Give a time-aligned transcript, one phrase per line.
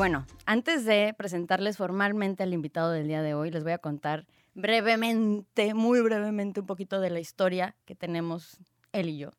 [0.00, 4.26] bueno, antes de presentarles formalmente al invitado del día de hoy, les voy a contar
[4.54, 8.56] brevemente, muy brevemente, un poquito de la historia que tenemos
[8.92, 9.32] él y yo.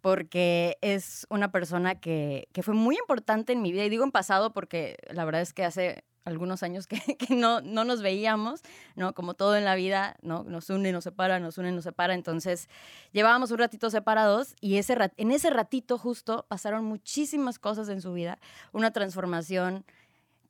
[0.00, 4.10] Porque es una persona que, que fue muy importante en mi vida, y digo en
[4.10, 7.00] pasado porque la verdad es que hace algunos años que,
[7.34, 8.62] no, no nos veíamos,
[8.94, 9.12] ¿no?
[9.14, 10.44] Como todo en la vida, ¿no?
[10.44, 12.14] Nos une, nos separa, nos une, nos separa.
[12.14, 12.68] Entonces,
[13.12, 18.12] llevábamos un ratito separados y ese en ese ratito justo pasaron muchísimas cosas en su
[18.12, 18.38] vida.
[18.72, 19.84] Una transformación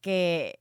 [0.01, 0.61] que,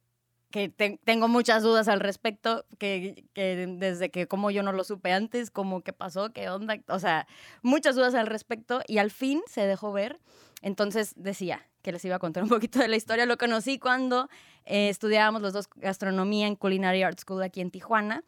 [0.52, 5.12] que tengo muchas dudas al respecto, que, que, desde que como yo no lo supe
[5.12, 7.28] antes, como qué pasó, qué onda, o sea,
[7.62, 10.20] muchas dudas al respecto y al fin se dejó ver.
[10.62, 13.26] Entonces decía que les iba a contar un poquito de la historia.
[13.26, 14.30] Lo conocí cuando
[14.66, 18.24] eh, estudiábamos los dos gastronomía en Culinary Art School aquí en Tijuana.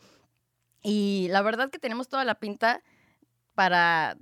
[0.81, 2.81] Y la verdad que tenemos toda la pinta
[3.53, 4.17] para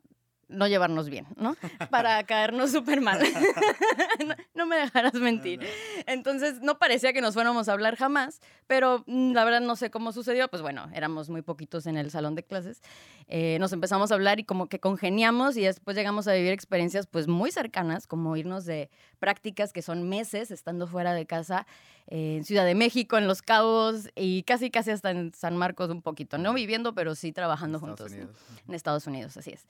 [0.50, 1.56] no llevarnos bien, ¿no?
[1.92, 3.20] Para caernos súper mal.
[4.56, 5.62] no, me dejarás mentir.
[6.06, 9.90] Entonces, no parecía que nos fuéramos a hablar jamás, pero mm, la verdad no sé
[9.92, 10.48] cómo sucedió.
[10.48, 12.82] Pues bueno, éramos muy poquitos en el salón de clases.
[13.28, 17.08] Eh, nos empezamos a hablar y como que congeniamos y después llegamos a vivir experiencias
[17.08, 18.90] pues muy cercanas, como irnos de
[19.20, 21.68] prácticas que son meses estando fuera de casa
[22.08, 26.02] en Ciudad de México, en Los Cabos y casi casi hasta en San Marcos un
[26.02, 28.30] poquito, no viviendo, pero sí trabajando juntos en
[28.74, 29.66] Estados Unidos, así es.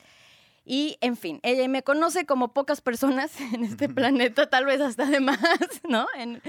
[0.70, 5.06] Y, en fin, ella me conoce como pocas personas en este planeta, tal vez hasta
[5.06, 5.40] de más,
[5.88, 6.08] ¿no?
[6.18, 6.42] En,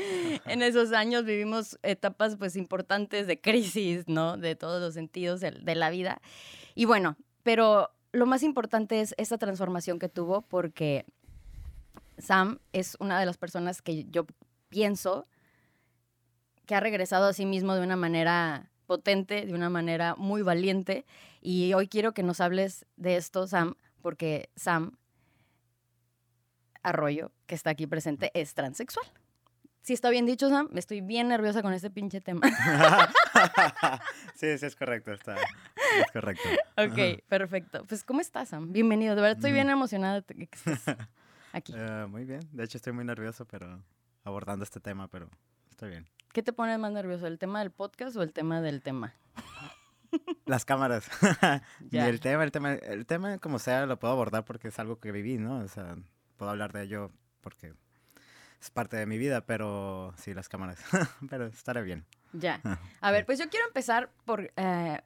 [0.44, 4.36] en, esos años vivimos etapas, pues, importantes de crisis, ¿no?
[4.36, 6.20] De todos los sentidos de, de la vida.
[6.74, 11.06] Y bueno, pero lo más importante es esta transformación que tuvo porque
[12.18, 14.26] Sam es una de las personas que yo
[14.68, 15.28] pienso
[16.66, 21.06] que ha regresado a sí mismo de una manera potente, de una manera muy valiente.
[21.40, 24.98] Y hoy quiero que nos hables de esto, Sam, porque Sam
[26.82, 29.06] Arroyo, que está aquí presente, es transexual.
[29.82, 32.46] Si está bien dicho, Sam, me estoy bien nerviosa con este pinche tema.
[34.34, 35.36] sí, sí, es correcto, está.
[35.36, 36.46] Es correcto.
[36.76, 37.84] Ok, perfecto.
[37.86, 38.70] Pues, ¿cómo estás, Sam?
[38.70, 39.14] Bienvenido.
[39.14, 40.82] De verdad, estoy bien emocionada de que estés
[41.52, 41.72] aquí.
[41.72, 42.40] Uh, muy bien.
[42.52, 43.82] De hecho, estoy muy nervioso, pero
[44.24, 45.30] abordando este tema, pero
[45.70, 46.06] estoy bien.
[46.32, 49.14] ¿Qué te pone más nervioso, el tema del podcast o el tema del tema?
[50.46, 51.08] Las cámaras.
[51.90, 54.98] y el tema, el tema, el tema como sea lo puedo abordar porque es algo
[54.98, 55.58] que viví, ¿no?
[55.58, 55.96] O sea,
[56.36, 57.10] puedo hablar de ello
[57.40, 57.74] porque
[58.60, 60.78] es parte de mi vida, pero sí, las cámaras.
[61.30, 62.04] pero estaré bien.
[62.32, 62.60] Ya.
[63.00, 65.00] A ver, pues yo quiero empezar por, eh,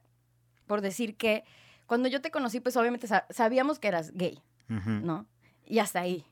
[0.67, 1.43] por decir que
[1.85, 5.25] cuando yo te conocí, pues obviamente sabíamos que eras gay, ¿no?
[5.65, 6.25] Y hasta ahí.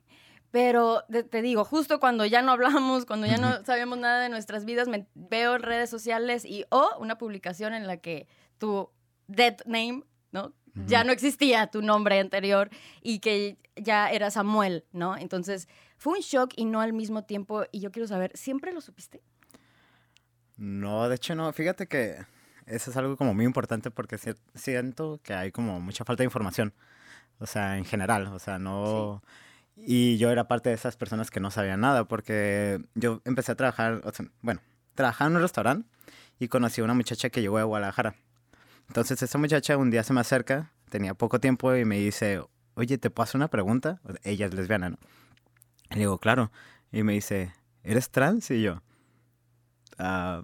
[0.52, 4.66] Pero te digo, justo cuando ya no hablamos, cuando ya no sabíamos nada de nuestras
[4.66, 8.28] vidas, me veo en redes sociales y o una publicación en la que
[8.62, 8.92] tu
[9.28, 10.54] dead name, ¿no?
[10.86, 12.70] Ya no existía tu nombre anterior
[13.02, 15.18] y que ya era Samuel, ¿no?
[15.18, 15.68] Entonces
[15.98, 17.66] fue un shock y no al mismo tiempo.
[17.72, 19.22] Y yo quiero saber, ¿siempre lo supiste?
[20.58, 21.52] No, de hecho no.
[21.52, 22.26] Fíjate que
[22.68, 24.18] eso es algo como muy importante porque
[24.54, 26.74] siento que hay como mucha falta de información.
[27.40, 28.28] O sea, en general.
[28.28, 29.24] O sea, no...
[29.76, 33.56] Y yo era parte de esas personas que no sabían nada porque yo empecé a
[33.56, 34.62] trabajar, o sea, bueno,
[34.94, 35.90] trabajaba en un restaurante
[36.40, 38.16] y conocí a una muchacha que llegó de Guadalajara.
[38.92, 42.44] Entonces esa muchacha un día se me acerca, tenía poco tiempo y me dice,
[42.74, 44.02] oye, ¿te puedo hacer una pregunta?
[44.24, 44.98] Ella es lesbiana, ¿no?
[45.92, 46.52] Y le digo, claro.
[46.92, 47.54] Y me dice,
[47.84, 48.52] ¿eres trans?
[48.52, 48.84] Y yo,
[49.98, 50.44] ah,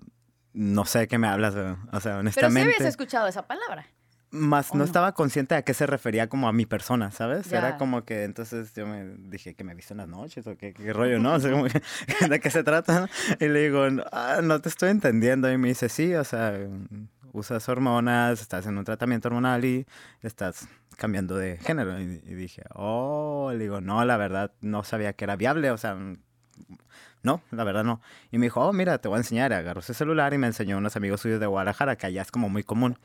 [0.54, 2.32] no sé de qué me hablas, o sea, honestamente.
[2.36, 3.86] Pero sí habías escuchado esa palabra.
[4.30, 7.52] Más no, estaba consciente a qué se refería como a mi persona, ¿sabes?
[7.52, 10.74] Era como que entonces yo me dije que me visto en las noches o qué,
[10.74, 11.34] qué rollo, ¿no?
[11.34, 11.82] O sea, como que,
[12.30, 13.10] ¿de qué se trata?
[13.42, 15.52] Y le digo, ah, no te estoy entendiendo.
[15.52, 16.54] Y me dice, sí, o sea,
[17.34, 19.86] usas hormonas, estás en un tratamiento hormonal y
[20.22, 22.00] estás cambiando de género.
[22.00, 25.98] Y, dije, oh, le digo, no, la verdad no sabía que era viable, o sea,
[27.24, 28.02] no, la verdad no.
[28.32, 29.54] Y me dijo, oh, mira, te voy a enseñar.
[29.54, 32.50] Agarró ese celular y me enseñó unos amigos suyos de Guadalajara, que allá es como
[32.50, 32.98] muy común.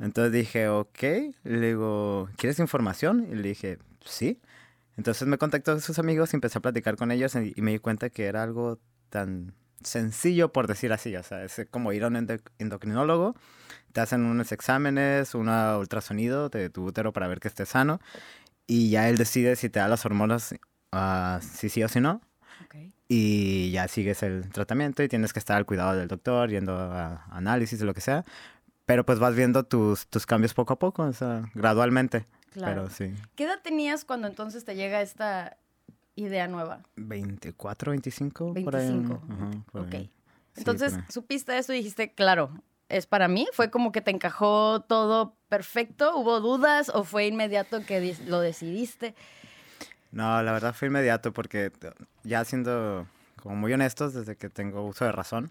[0.00, 1.02] Entonces dije, ok.
[1.44, 3.26] Le digo, ¿quieres información?
[3.30, 4.40] Y le dije, sí.
[4.96, 7.78] Entonces me contactó a sus amigos y empecé a platicar con ellos y, me di
[7.78, 8.78] cuenta que era algo
[9.08, 11.14] tan sencillo, por decir así.
[11.16, 12.28] O sea, es como ir a un
[12.58, 13.34] endocrinólogo,
[13.92, 18.00] te hacen unos exámenes, un ultrasonido de tu útero para ver que esté sano
[18.66, 20.54] y ya él decide si te da las hormonas,
[20.92, 22.20] uh, si sí o si no
[23.08, 27.24] y ya sigues el tratamiento y tienes que estar al cuidado del doctor, yendo a
[27.30, 28.24] análisis o lo que sea.
[28.86, 32.26] Pero pues vas viendo tus, tus cambios poco a poco, o sea, gradualmente.
[32.52, 32.84] Claro.
[32.84, 33.14] Pero sí.
[33.34, 35.56] ¿Qué edad tenías cuando entonces te llega esta
[36.16, 36.82] idea nueva?
[36.96, 38.64] 24, 25, 25.
[38.64, 39.62] por ahí.
[39.72, 40.10] ok.
[40.56, 42.50] entonces, supiste eso y dijiste, claro,
[42.88, 43.46] es para mí.
[43.52, 46.16] ¿Fue como que te encajó todo perfecto?
[46.16, 49.14] ¿Hubo dudas o fue inmediato que lo decidiste?
[50.12, 51.72] No, la verdad fue inmediato porque
[52.22, 53.06] ya siendo
[53.42, 55.50] como muy honestos desde que tengo uso de razón.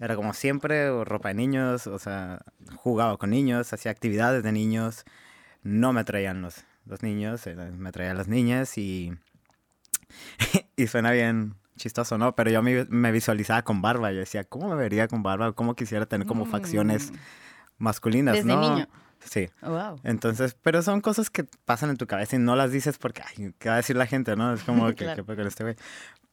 [0.00, 2.40] Era como siempre, ropa de niños, o sea,
[2.76, 5.04] jugaba con niños, hacía actividades de niños,
[5.62, 7.42] no me traían los, los niños,
[7.78, 9.12] me traían las niñas y,
[10.76, 12.34] y suena bien chistoso, ¿no?
[12.34, 15.52] Pero yo me, me, visualizaba con barba, yo decía, ¿cómo me vería con barba?
[15.52, 17.16] ¿Cómo quisiera tener como facciones mm.
[17.78, 18.88] masculinas, Desde niño.
[19.24, 19.48] Sí.
[19.62, 20.00] Oh, wow.
[20.04, 23.54] Entonces, pero son cosas que pasan en tu cabeza y no las dices porque, ay,
[23.58, 24.52] ¿qué va a decir la gente, no?
[24.52, 25.76] Es como que, ¿qué con este güey?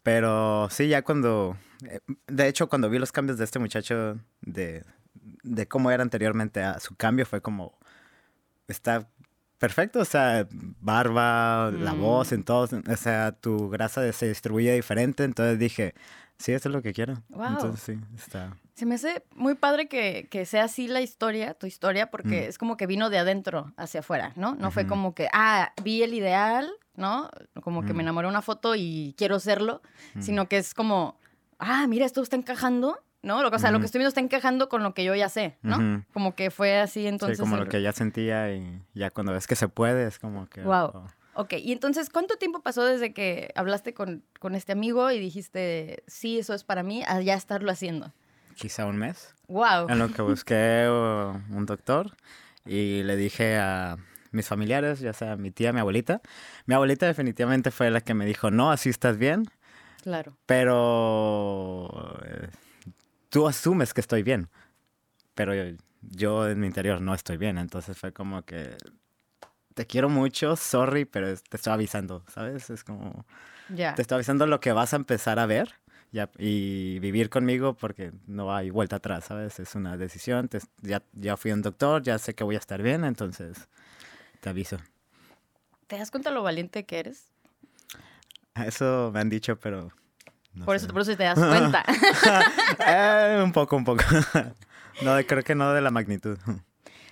[0.03, 1.57] Pero sí, ya cuando,
[1.87, 4.83] eh, de hecho, cuando vi los cambios de este muchacho, de,
[5.43, 7.77] de cómo era anteriormente a su cambio, fue como,
[8.67, 9.07] está
[9.61, 10.47] perfecto, o sea,
[10.79, 12.33] barba, la voz, mm.
[12.33, 15.93] en todo, o sea, tu grasa se distribuye diferente, entonces dije,
[16.39, 17.21] sí, esto es lo que quiero.
[17.29, 17.45] Wow.
[17.45, 18.57] Entonces sí, está.
[18.73, 22.49] Se me hace muy padre que, que sea así la historia, tu historia, porque mm.
[22.49, 24.55] es como que vino de adentro hacia afuera, ¿no?
[24.55, 27.29] No fue como que, ah, vi el ideal, ¿no?
[27.61, 27.99] Como que me mm.
[27.99, 29.83] enamoré de una foto y quiero serlo,
[30.19, 31.19] sino que es como,
[31.59, 33.41] ah, mira, esto está encajando ¿no?
[33.41, 35.57] Lo, o sea, lo que estoy viendo está encajando con lo que yo ya sé,
[35.61, 36.03] ¿no?
[36.13, 37.37] Como que fue así entonces.
[37.37, 40.47] Sí, como lo que ya sentía y ya cuando ves que se puede es como
[40.47, 40.61] que...
[40.61, 40.91] Wow.
[40.93, 41.07] Oh.
[41.33, 46.03] Ok, y entonces, ¿cuánto tiempo pasó desde que hablaste con, con, este amigo y dijiste,
[46.05, 48.11] sí, eso es para mí, a ya estarlo haciendo?
[48.55, 49.33] Quizá un mes.
[49.47, 49.87] Wow.
[49.87, 52.11] En lo que busqué un doctor
[52.65, 53.97] y le dije a
[54.31, 56.21] mis familiares, ya sea mi tía, mi abuelita.
[56.65, 59.45] Mi abuelita definitivamente fue la que me dijo, no, así estás bien.
[60.03, 60.35] Claro.
[60.45, 62.19] Pero
[63.31, 64.49] tú asumes que estoy bien,
[65.33, 65.53] pero
[66.01, 67.57] yo, en mi interior no estoy bien.
[67.57, 68.77] Entonces fue como que
[69.73, 72.69] te quiero mucho, sorry, pero te estoy avisando, ¿sabes?
[72.69, 73.25] Es como
[73.75, 75.73] te estoy avisando lo que vas a empezar a ver
[76.11, 79.59] ya, y vivir conmigo porque no hay vuelta atrás, ¿sabes?
[79.61, 80.49] Es una decisión.
[80.81, 83.69] ya, ya fui un doctor, ya sé que voy a estar bien, entonces
[84.41, 84.77] te aviso.
[85.87, 87.31] ¿Te das cuenta lo valiente que eres?
[88.55, 89.93] Eso me han dicho, pero
[90.65, 91.83] por, eso, por eso te das cuenta.
[92.87, 94.03] Eh, un poco, un poco.
[95.01, 96.37] no, creo que no de la magnitud.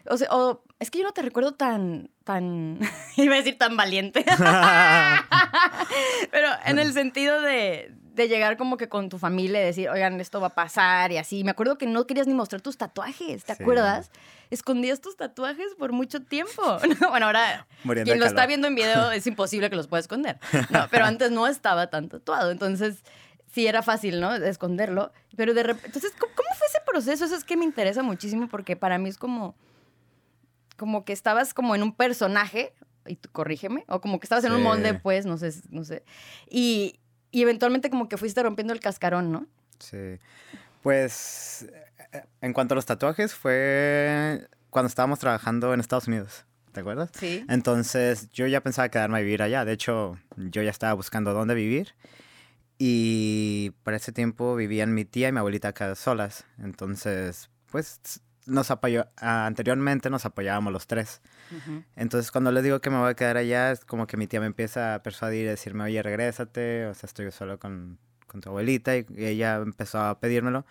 [0.10, 0.28] O sea,
[0.80, 2.80] es que yo no te recuerdo tan, tan,
[3.18, 4.26] iba a decir tan valiente.
[6.32, 10.20] Pero en el sentido de, de llegar como que con tu familia y decir, oigan,
[10.20, 11.44] esto va a pasar y así.
[11.44, 14.12] Me acuerdo que no querías ni mostrar tus tatuajes, ¿te acuerdas?
[14.50, 16.80] Escondías tus tatuajes por mucho tiempo.
[17.10, 17.68] bueno, ahora
[18.04, 20.40] quien lo está viendo en video es imposible que los pueda esconder.
[20.70, 22.52] No, pero antes no estaba tan tatuado.
[22.52, 23.04] Entonces,
[23.52, 24.34] sí era fácil, ¿no?
[24.36, 25.12] Esconderlo.
[25.36, 27.26] Pero de repente, entonces, ¿cómo, fue ese proceso?
[27.26, 29.56] Eso es que me interesa muchísimo porque para mí es como,
[30.78, 32.74] como que estabas como en un personaje,
[33.06, 36.04] y tú, corrígeme, o como que estabas en un molde, pues, no sé, no sé.
[36.50, 37.00] Y,
[37.32, 39.48] y eventualmente como que fuiste rompiendo el cascarón, ¿no?
[39.80, 40.20] Sí.
[40.84, 41.68] Pues,
[42.12, 46.46] eh, en cuanto a los tatuajes, fue cuando estábamos trabajando en Estados Unidos.
[46.72, 47.10] ¿Te acuerdas?
[47.14, 47.44] Sí.
[47.50, 49.66] Entonces, yo ya pensaba quedarme a vivir allá.
[49.66, 51.96] De hecho, yo ya estaba buscando dónde vivir.
[52.82, 56.46] Y por ese tiempo vivían mi tía y mi abuelita acá solas.
[56.58, 58.00] Entonces, pues
[58.46, 61.22] nos apoyó, anteriormente nos apoyábamos los tres.
[61.96, 64.40] Entonces, cuando les digo que me voy a quedar allá, es como que mi tía
[64.40, 68.50] me empieza a persuadir y decirme, oye, regrésate, o sea, estoy solo con, con tu
[68.50, 70.66] abuelita, y, ella empezó a pedírmelo.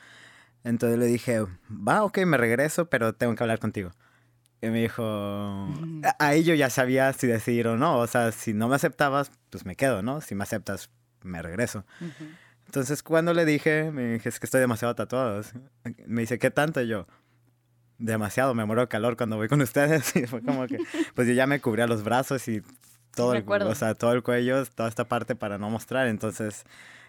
[0.65, 3.91] Entonces le dije, va, ok, me regreso, pero tengo que hablar contigo.
[4.61, 5.69] Y me dijo,
[6.19, 9.65] ahí yo ya sabía si decidir o no, o sea, si no me aceptabas, pues
[9.65, 10.21] me quedo, ¿no?
[10.21, 10.91] Si me aceptas,
[11.23, 11.85] me regreso.
[12.67, 15.43] Entonces, cuando le dije, me dije, es que estoy demasiado tatuado.
[16.07, 16.81] Me dice, ¿qué tanto?
[16.83, 17.07] yo,
[17.99, 20.15] demasiado, me muero de calor cuando voy con ustedes.
[20.17, 20.79] Y fue como que,
[21.15, 22.63] pues yo ya me cubría los brazos y
[23.15, 26.07] todo, el, o sea, todo el cuello, toda esta parte para no mostrar.
[26.07, 26.65] Entonces,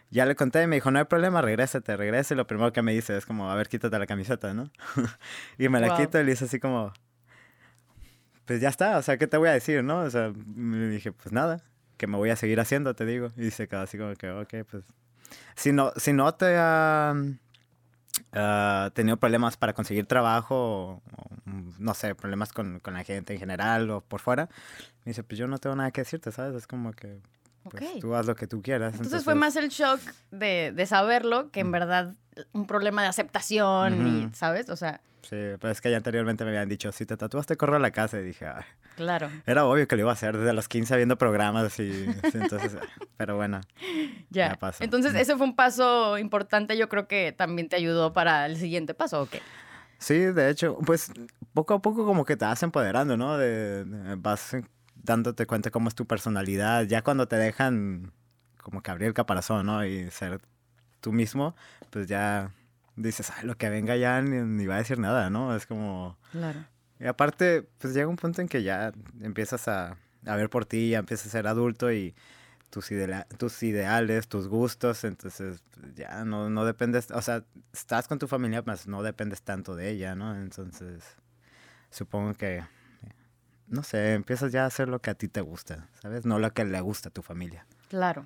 [0.09, 2.33] ya le conté y me dijo, no hay problema, regrésate, regrese.
[2.33, 4.71] Y lo primero que me dice es como, a ver, quítate la camiseta, ¿no?
[5.57, 6.91] y me la quito y le hice así como,
[8.45, 9.99] pues ya está, o sea, ¿qué te voy a decir, no?
[9.99, 11.61] O sea, me dije, pues nada,
[11.99, 13.31] que me voy a seguir haciendo, te digo.
[13.37, 14.83] Y se quedó así como que, ok, pues...
[15.55, 17.13] Si no, si no te ha
[18.93, 21.03] tenido problemas para conseguir trabajo,
[21.77, 24.49] no sé, problemas con, con, la gente en general o por fuera,
[25.03, 26.55] me dice, pues yo no tengo nada que decirte, ¿sabes?
[26.55, 27.19] Es como que
[27.69, 28.93] pues, tú haz lo que tú quieras.
[28.93, 29.99] Entonces, fue más el shock
[30.31, 32.13] de, de saberlo que en verdad
[32.51, 34.69] un problema de aceptación, y, ¿sabes?
[34.69, 35.01] O sea...
[35.21, 37.91] Sí, pero es que ya anteriormente me habían dicho, si te tatuaste, corro a la
[37.91, 38.19] casa.
[38.19, 38.63] Y dije, Ay.
[38.99, 39.29] Claro.
[39.45, 42.75] Era obvio que lo iba a hacer desde los 15 viendo programas y entonces,
[43.17, 43.61] pero bueno.
[44.29, 44.55] Ya.
[44.59, 44.83] pasó.
[44.83, 48.93] Entonces, ese fue un paso importante, yo creo que también te ayudó para el siguiente
[48.93, 49.41] paso, ¿o qué?
[49.97, 51.11] Sí, de hecho, pues
[51.53, 53.37] poco a poco como que te vas empoderando, ¿no?
[53.37, 53.85] De,
[54.17, 54.55] vas
[55.03, 58.11] dándote cuenta cómo es tu personalidad, ya cuando te dejan
[58.61, 59.85] como que abrir el caparazón, ¿no?
[59.85, 60.41] Y ser
[61.01, 61.55] tú mismo,
[61.89, 62.51] pues ya
[62.95, 65.55] dices, ay, lo que venga ya ni, va a decir nada, ¿no?
[65.55, 66.17] Es como...
[66.31, 66.65] Claro.
[66.99, 68.91] Y aparte, pues llega un punto en que ya
[69.21, 72.13] empiezas a, a ver por ti, ya empiezas a ser adulto y
[72.69, 72.89] tus,
[73.37, 78.27] tus ideales, tus gustos, entonces pues, ya no, no dependes, o sea, estás con tu
[78.27, 80.35] familia, mas no dependes tanto de ella, ¿no?
[80.35, 81.03] Entonces,
[81.89, 82.63] supongo que,
[83.69, 86.25] no sé, empiezas ya a hacer lo que a ti te gusta, ¿sabes?
[86.25, 87.65] No lo que le gusta a tu familia.
[87.89, 88.25] Claro.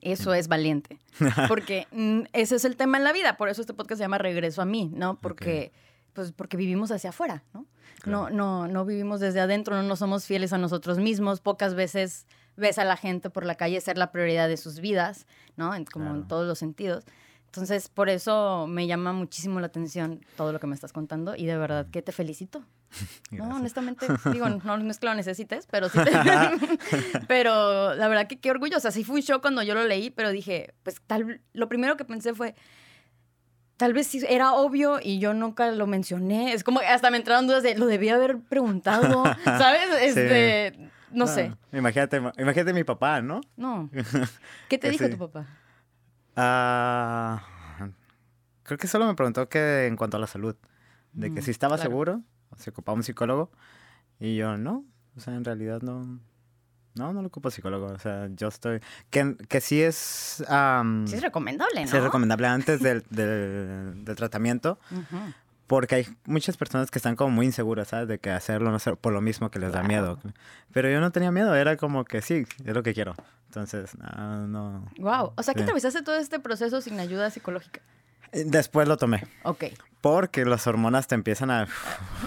[0.00, 0.98] Eso es valiente.
[1.48, 3.36] Porque mm, ese es el tema en la vida.
[3.36, 5.20] Por eso este podcast se llama Regreso a mí, ¿no?
[5.20, 5.72] Porque,
[6.12, 7.66] pues, porque vivimos hacia afuera, ¿no?
[8.04, 11.40] No, no, no vivimos desde adentro, no, no somos fieles a nosotros mismos.
[11.40, 15.26] Pocas veces ves a la gente por la calle ser la prioridad de sus vidas,
[15.56, 15.72] ¿no?
[15.92, 17.04] como en todos los sentidos.
[17.46, 21.46] Entonces, por eso me llama muchísimo la atención todo lo que me estás contando y
[21.46, 22.62] de verdad que te felicito.
[23.30, 25.98] No, honestamente, digo, no, es que lo necesites, pero sí.
[27.28, 28.76] pero la verdad que qué orgullo.
[28.76, 31.96] O sea, sí fui yo cuando yo lo leí, pero dije, pues tal, lo primero
[31.96, 32.54] que pensé fue,
[33.76, 36.52] tal vez sí era obvio y yo nunca lo mencioné.
[36.52, 39.88] Es como hasta me entraron dudas de, lo debía haber preguntado, ¿sabes?
[40.00, 41.52] Este, no, sé.
[41.72, 43.40] Imagínate, imagínate mi papá, ¿no?
[43.56, 43.90] No.
[44.68, 45.46] ¿Qué te dijo tu papá?
[46.36, 47.42] Ah,
[48.62, 50.54] creo que solo me preguntó que en cuanto a la salud,
[51.12, 52.22] de que mm, si estaba seguro,
[52.56, 53.50] se ocupaba un psicólogo,
[54.18, 54.84] y yo no,
[55.16, 56.20] o sea, en realidad no,
[56.94, 59.94] no, no lo ocupo psicólogo, o sea, yo estoy, que, que sí es...
[59.94, 61.90] sí es recomendable, ¿no?
[61.90, 64.78] Sí es recomendable antes del, del, tratamiento,
[65.66, 68.08] porque hay muchas personas que están como muy inseguras, ¿sabes?
[68.08, 70.18] De que hacerlo, no sé, por lo mismo que les da miedo.
[70.72, 73.14] Pero yo no tenía miedo, era como que sí, es lo que quiero.
[73.48, 74.86] Entonces, no, no.
[74.98, 77.80] Wow, o sea que atravesaste todo este proceso sin ayuda psicológica.
[78.32, 79.22] Después lo tomé.
[79.44, 79.64] Ok.
[80.00, 81.66] Porque las hormonas te empiezan a...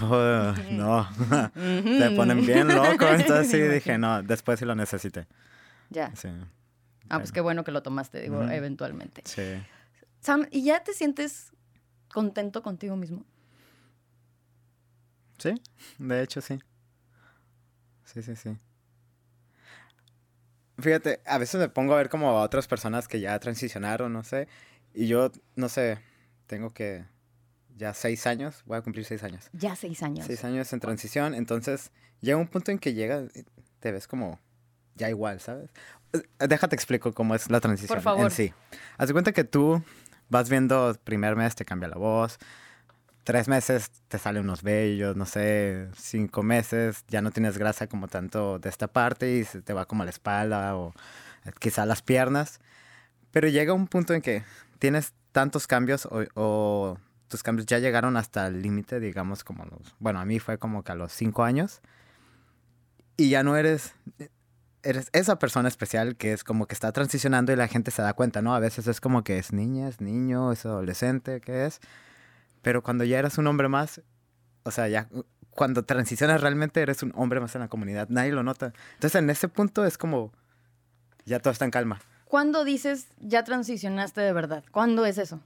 [0.70, 1.08] no,
[1.54, 3.06] te ponen bien loco.
[3.08, 5.26] Entonces sí dije, no, después sí lo necesité.
[5.88, 6.14] Ya.
[6.14, 6.28] Sí.
[7.08, 9.22] Ah, pues qué bueno que lo tomaste, digo, eventualmente.
[9.24, 9.62] Sí.
[10.20, 11.52] Sam, ¿y ya te sientes
[12.12, 13.24] contento contigo mismo?
[15.38, 15.54] Sí,
[15.98, 16.60] de hecho sí.
[18.04, 18.56] Sí, sí, sí.
[20.78, 24.24] Fíjate, a veces me pongo a ver como a otras personas que ya transicionaron, no
[24.24, 24.48] sé,
[24.94, 25.98] y yo, no sé,
[26.46, 27.04] tengo que
[27.76, 29.48] ya seis años, voy a cumplir seis años.
[29.52, 30.26] Ya seis años.
[30.26, 33.24] Seis años en transición, entonces llega un punto en que llega,
[33.80, 34.38] te ves como
[34.96, 35.70] ya igual, ¿sabes?
[36.12, 38.24] Eh, déjate explico cómo es la transición Por favor.
[38.24, 38.52] en sí.
[38.98, 39.82] Haz de cuenta que tú
[40.28, 42.38] vas viendo, primer mes te cambia la voz,
[43.24, 48.08] tres meses te salen unos vellos, no sé, cinco meses ya no tienes grasa como
[48.08, 50.92] tanto de esta parte y se te va como a la espalda o
[51.58, 52.60] quizá las piernas.
[53.30, 54.42] Pero llega un punto en que
[54.80, 60.18] tienes tantos cambios o, tus cambios ya llegaron hasta el límite, digamos, como los, bueno,
[60.18, 61.80] a mí fue como que a los cinco años
[63.16, 63.94] y ya no eres,
[64.82, 68.14] eres esa persona especial que es como que está transicionando y la gente se da
[68.14, 68.52] cuenta, ¿no?
[68.52, 71.78] A veces es como que es niña, es niño, es adolescente, ¿qué es?
[72.62, 74.02] Pero cuando ya eres un hombre más,
[74.64, 75.08] o sea, ya
[75.50, 78.72] cuando transicionas realmente eres un hombre más en la comunidad, nadie lo nota.
[78.94, 80.32] Entonces en ese punto es como,
[81.26, 82.00] ya todo está en calma.
[82.30, 84.62] ¿Cuándo dices ya transicionaste de verdad?
[84.70, 85.40] ¿Cuándo es eso?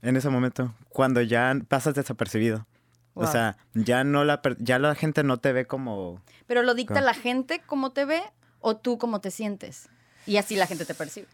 [0.00, 2.68] En ese momento, cuando ya pasas desapercibido.
[3.14, 7.00] O sea, ya no la ya la gente no te ve como Pero lo dicta
[7.00, 8.22] la gente cómo te ve
[8.60, 9.88] o tú cómo te sientes
[10.24, 11.26] y así la gente te percibe.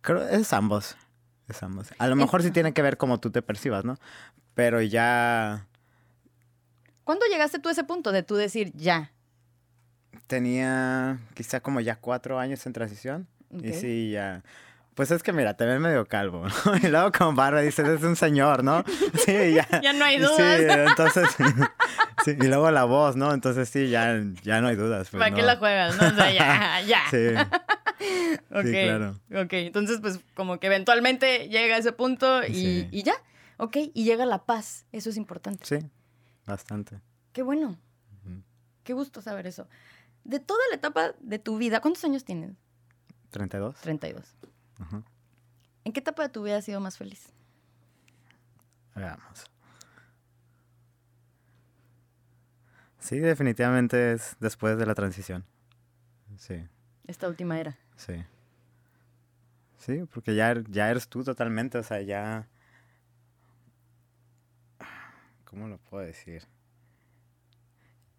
[0.00, 0.96] Creo es ambos.
[1.98, 3.98] A lo mejor sí tiene que ver cómo tú te percibas, ¿no?
[4.54, 5.66] Pero ya...
[7.04, 9.12] ¿Cuándo llegaste tú a ese punto de tú decir ya?
[10.26, 13.26] Tenía quizá como ya cuatro años en transición.
[13.62, 14.42] Y sí, ya...
[14.94, 16.76] Pues es que mira, te ves medio calvo, ¿no?
[16.82, 18.84] Y luego con barba dices, es un señor, ¿no?
[19.24, 19.66] Sí, ya.
[19.80, 20.58] ya no hay dudas.
[20.58, 21.28] Sí, entonces...
[22.24, 23.32] Sí, y luego la voz, ¿no?
[23.32, 25.08] Entonces sí, ya, ya no hay dudas.
[25.10, 25.96] Pues, ¿Para qué la juegas?
[25.96, 26.08] No?
[26.08, 27.00] O sea, ya, ya.
[27.10, 27.34] Sí.
[28.50, 29.20] ok, claro.
[29.42, 33.14] Ok, entonces pues como que eventualmente llega a ese punto y, y, ya.
[33.56, 34.84] Ok, y llega la paz.
[34.92, 35.64] Eso es importante.
[35.64, 35.78] Sí,
[36.46, 37.00] bastante.
[37.32, 37.78] Qué bueno.
[38.84, 39.68] Qué gusto saber eso.
[40.24, 42.56] De toda la etapa de tu vida, ¿cuántos años tienes?
[43.30, 43.76] 32.
[43.80, 44.36] 32.
[44.78, 45.02] Ajá.
[45.84, 47.32] ¿En qué etapa de tu vida has sido más feliz?
[48.94, 49.50] Veamos.
[52.98, 55.44] Sí, definitivamente es después de la transición.
[56.36, 56.68] Sí.
[57.06, 57.78] Esta última era.
[57.96, 58.24] Sí.
[59.78, 62.48] Sí, porque ya, ya eres tú totalmente, o sea, ya...
[65.44, 66.46] ¿Cómo lo puedo decir?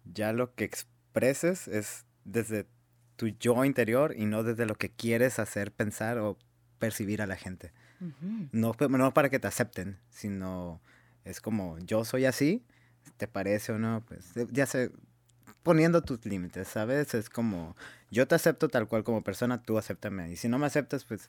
[0.04, 0.64] Ya lo que
[1.12, 2.66] expreses es desde
[3.16, 6.38] tu yo interior y no desde lo que quieres hacer, pensar o
[6.78, 7.72] percibir a la gente.
[8.50, 10.80] no, no para que te acepten, sino
[11.24, 12.64] es como yo soy así,
[13.18, 14.02] ¿te parece o no?
[14.08, 14.90] Pues ya sé,
[15.62, 17.14] poniendo tus límites, ¿sabes?
[17.14, 17.76] Es como,
[18.10, 20.32] yo te acepto tal cual como persona, tú acéptame.
[20.32, 21.28] Y si no me aceptas, pues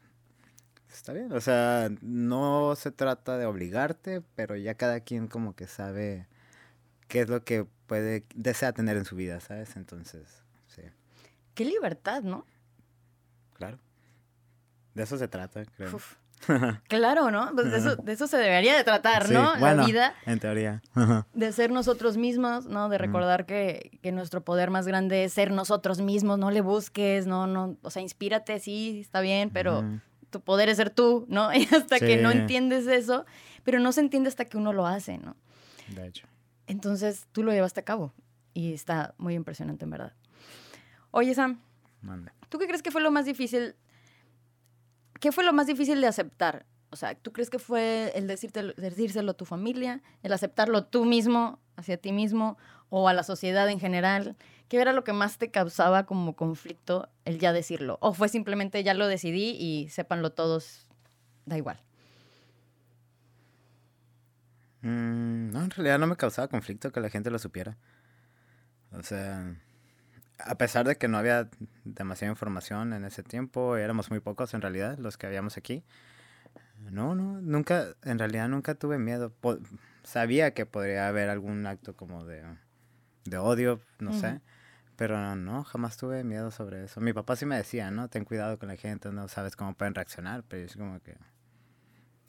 [0.91, 1.31] está bien.
[1.33, 6.25] O sea, no se trata de obligarte, pero ya cada quien como que sabe
[7.13, 9.75] qué es lo que puede, desea tener en su vida, ¿sabes?
[9.75, 10.81] Entonces, Sí.
[11.53, 12.47] Qué libertad, ¿no?
[13.53, 13.77] Claro.
[14.95, 15.99] De eso se trata, creo.
[16.89, 17.51] Claro, ¿no?
[17.53, 19.55] Pues de eso, de eso se debería de tratar, ¿no?
[19.55, 20.15] la vida.
[20.25, 20.81] En teoría.
[21.33, 22.89] de ser nosotros mismos, ¿no?
[22.89, 27.27] De recordar que, que, nuestro poder más grande es ser nosotros mismos, no le busques,
[27.27, 29.85] no, no, o sea, inspírate, sí, está bien, pero
[30.31, 31.53] tu poder es ser tú, ¿no?
[31.53, 33.25] Y hasta que no entiendes eso,
[33.63, 35.37] pero no se entiende hasta que uno lo hace, ¿no?
[35.95, 36.27] De hecho.
[36.67, 38.13] Entonces tú lo llevaste a cabo
[38.53, 40.13] y está muy impresionante, en verdad.
[41.11, 41.61] Oye, Sam.
[42.01, 42.31] Mande.
[42.49, 43.75] ¿Tú qué crees que fue lo más difícil
[45.23, 46.65] ¿Qué fue lo más difícil de aceptar?
[46.89, 51.59] O sea, ¿tú crees que fue el decírselo a tu familia, el aceptarlo tú mismo,
[51.77, 52.57] hacia ti mismo,
[52.89, 54.35] o a la sociedad en general?
[54.67, 57.99] ¿Qué era lo que más te causaba como conflicto el ya decirlo?
[58.01, 60.87] ¿O fue simplemente ya lo decidí y sépanlo todos,
[61.45, 61.79] da igual?
[64.83, 67.77] Mm, no, en realidad no me causaba conflicto que la gente lo supiera.
[68.91, 69.55] O sea,
[70.39, 71.49] a pesar de que no había
[71.85, 75.83] demasiada información en ese tiempo, éramos muy pocos en realidad los que habíamos aquí.
[76.91, 79.33] No, no, nunca, en realidad nunca tuve miedo.
[80.03, 82.43] sabía que podría haber algún acto como de,
[83.23, 84.41] de odio, no sé,
[84.97, 86.99] pero no, jamás tuve miedo sobre eso.
[86.99, 88.09] Mi papá sí me decía, ¿no?
[88.09, 91.15] Ten cuidado con la gente, no sabes cómo pueden reaccionar, pero es como que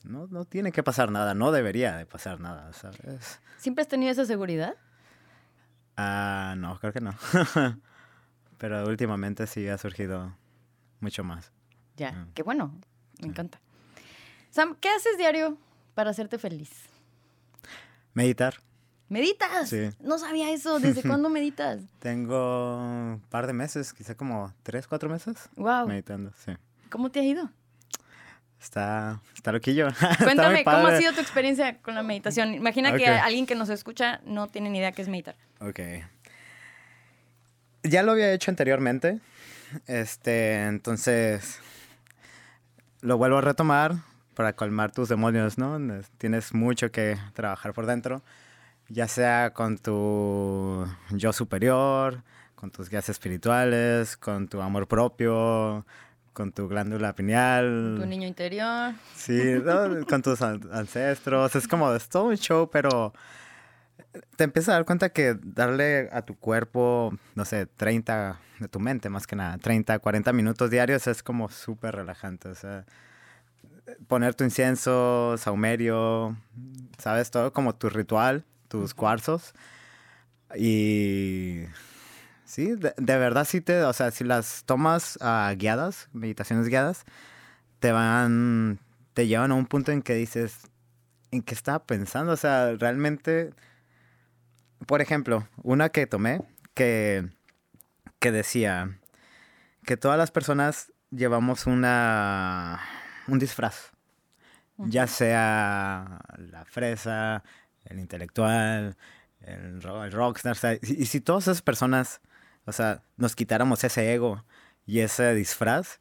[0.04, 3.40] no, no tiene que pasar nada, no debería de pasar nada, ¿sabes?
[3.58, 4.76] ¿Siempre has tenido esa seguridad?
[5.96, 7.14] Ah, no, creo que no.
[8.58, 10.36] pero últimamente sí ha surgido
[11.00, 11.52] mucho más.
[11.96, 12.32] Ya, mm.
[12.34, 12.74] qué bueno,
[13.20, 13.60] me encanta.
[14.50, 15.58] Sam, ¿qué haces diario
[15.94, 16.70] para hacerte feliz?
[18.12, 18.54] Meditar.
[19.08, 19.68] ¿Meditas?
[19.68, 19.90] Sí.
[20.00, 20.78] No sabía eso.
[20.80, 21.82] ¿Desde cuándo meditas?
[21.98, 25.50] Tengo un par de meses, quizá como tres, cuatro meses.
[25.56, 25.88] Wow.
[25.88, 26.52] Meditando, sí.
[26.90, 27.50] ¿Cómo te ha ido?
[28.64, 29.88] Está, está loquillo.
[30.18, 32.54] Cuéntame, ¿cómo ha sido tu experiencia con la meditación?
[32.54, 35.36] Imagina que alguien que nos escucha no tiene ni idea qué es meditar.
[35.60, 35.80] Ok.
[37.82, 39.20] Ya lo había hecho anteriormente.
[39.86, 41.60] Este, entonces
[43.02, 43.96] lo vuelvo a retomar
[44.34, 45.78] para calmar tus demonios, ¿no?
[46.16, 48.22] Tienes mucho que trabajar por dentro,
[48.88, 52.22] ya sea con tu yo superior,
[52.54, 55.84] con tus guías espirituales, con tu amor propio,
[56.34, 57.96] con tu glándula pineal.
[57.98, 58.92] Tu niño interior.
[59.14, 59.40] Sí,
[60.08, 61.56] con tus ancestros.
[61.56, 63.14] Es como, es todo un show, pero
[64.36, 68.80] te empiezas a dar cuenta que darle a tu cuerpo, no sé, 30, de tu
[68.80, 72.48] mente más que nada, 30, 40 minutos diarios es como súper relajante.
[72.48, 72.84] O sea,
[74.08, 76.36] poner tu incienso, saumerio,
[76.98, 77.30] ¿sabes?
[77.30, 79.54] Todo como tu ritual, tus cuarzos.
[80.56, 81.64] Y
[82.44, 87.04] sí, de, verdad sí te, o sea, si las tomas uh, guiadas, meditaciones guiadas,
[87.80, 88.78] te van,
[89.14, 90.58] te llevan a un punto en que dices,
[91.30, 92.32] ¿en qué estaba pensando?
[92.32, 93.52] O sea, realmente
[94.86, 96.42] por ejemplo, una que tomé
[96.74, 97.28] que,
[98.18, 98.98] que decía
[99.86, 102.80] que todas las personas llevamos una,
[103.28, 103.92] un disfraz,
[104.76, 107.44] ya sea la fresa,
[107.84, 108.96] el intelectual,
[109.40, 112.20] el, rockstar, y, si todas esas personas,
[112.66, 114.44] o sea, nos quitáramos ese ego
[114.86, 115.98] y ese disfraz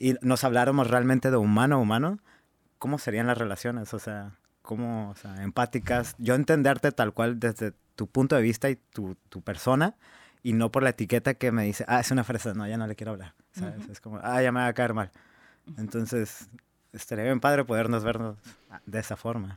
[0.00, 2.18] y nos habláramos realmente de humano a humano,
[2.78, 3.92] ¿cómo serían las relaciones?
[3.94, 4.32] O sea,
[4.62, 6.14] ¿cómo, o sea, empáticas?
[6.18, 9.96] Yo entenderte tal cual desde tu punto de vista y tu, tu, persona
[10.42, 12.86] y no por la etiqueta que me dice, ah, es una fresa, no, ya no
[12.86, 13.88] le quiero hablar, ¿sabes?
[13.88, 15.10] Es como, ah, ya me va a caer mal.
[15.76, 16.48] Entonces,
[16.92, 18.36] estaría bien padre podernos vernos
[18.86, 19.56] de esa forma.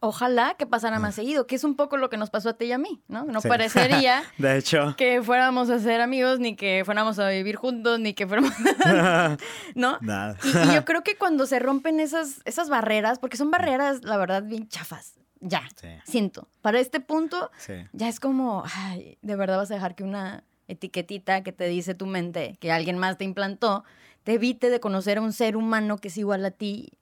[0.00, 2.66] Ojalá que pasara más seguido, que es un poco lo que nos pasó a ti
[2.66, 3.24] y a mí, ¿no?
[3.24, 4.94] No parecería de hecho.
[4.96, 8.52] que fuéramos a ser amigos, ni que fuéramos a vivir juntos, ni que fuéramos...
[9.74, 9.98] ¿No?
[10.00, 10.36] Nada.
[10.44, 14.16] Y, y, yo creo que cuando se rompen esas, esas barreras, porque son barreras, la
[14.16, 15.62] verdad, bien chafas, ya,
[16.04, 16.48] siento.
[16.62, 17.50] Para este punto,
[17.92, 21.94] ya es como, ay, de verdad vas a dejar que una etiquetita que te dice
[21.94, 23.84] tu mente, que alguien más te implantó,
[24.24, 26.92] te evite de conocer a un ser humano que es igual a ti,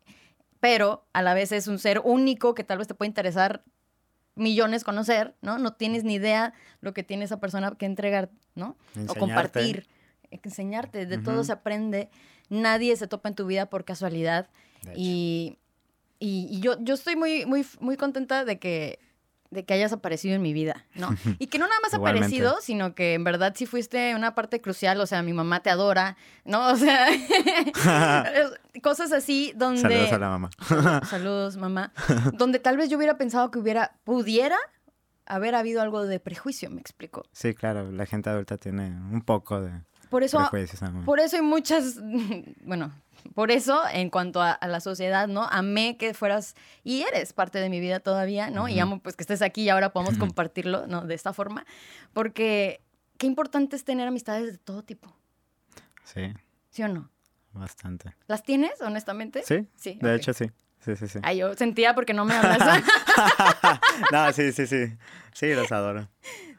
[0.66, 3.62] pero a la vez es un ser único que tal vez te puede interesar
[4.34, 5.58] millones conocer, ¿no?
[5.58, 8.76] No tienes ni idea lo que tiene esa persona que entregar, ¿no?
[9.06, 9.86] O compartir,
[10.32, 12.10] enseñarte, de todo se aprende,
[12.48, 14.50] nadie se topa en tu vida por casualidad.
[14.96, 15.56] Y
[16.18, 18.98] y, yo, yo estoy muy, muy, muy contenta de que,
[19.50, 21.14] de que hayas aparecido en mi vida, ¿no?
[21.38, 25.00] Y que no nada más aparecido, sino que en verdad sí fuiste una parte crucial,
[25.00, 26.68] o sea, mi mamá te adora, ¿no?
[26.68, 27.08] O sea,
[28.82, 29.80] cosas así donde...
[29.82, 30.50] Saludos a la mamá.
[31.08, 31.92] Saludos, mamá.
[32.34, 34.58] Donde tal vez yo hubiera pensado que hubiera, pudiera
[35.26, 37.24] haber habido algo de prejuicio, me explico.
[37.32, 39.72] Sí, claro, la gente adulta tiene un poco de...
[40.08, 40.38] Por eso,
[41.04, 42.00] por eso hay muchas,
[42.62, 42.92] bueno,
[43.34, 45.44] por eso, en cuanto a, la sociedad, ¿no?
[45.44, 48.68] Amé que fueras y eres parte de mi vida todavía, ¿no?
[48.68, 51.06] Y amo pues que estés aquí y ahora podemos compartirlo, ¿no?
[51.06, 51.64] De esta forma,
[52.12, 52.80] porque
[53.18, 55.14] qué importante es tener amistades de todo tipo.
[56.04, 56.32] Sí.
[56.70, 57.10] ¿Sí o no?
[57.52, 58.14] Bastante.
[58.26, 59.42] ¿Las tienes, honestamente?
[59.44, 59.68] Sí.
[59.76, 59.98] Sí.
[60.00, 60.50] De hecho, sí.
[60.80, 61.18] Sí, sí, sí.
[61.22, 62.58] Ay, yo sentía porque no me hablas.
[64.12, 64.96] no, sí, sí, sí.
[65.32, 66.08] Sí, los adoro.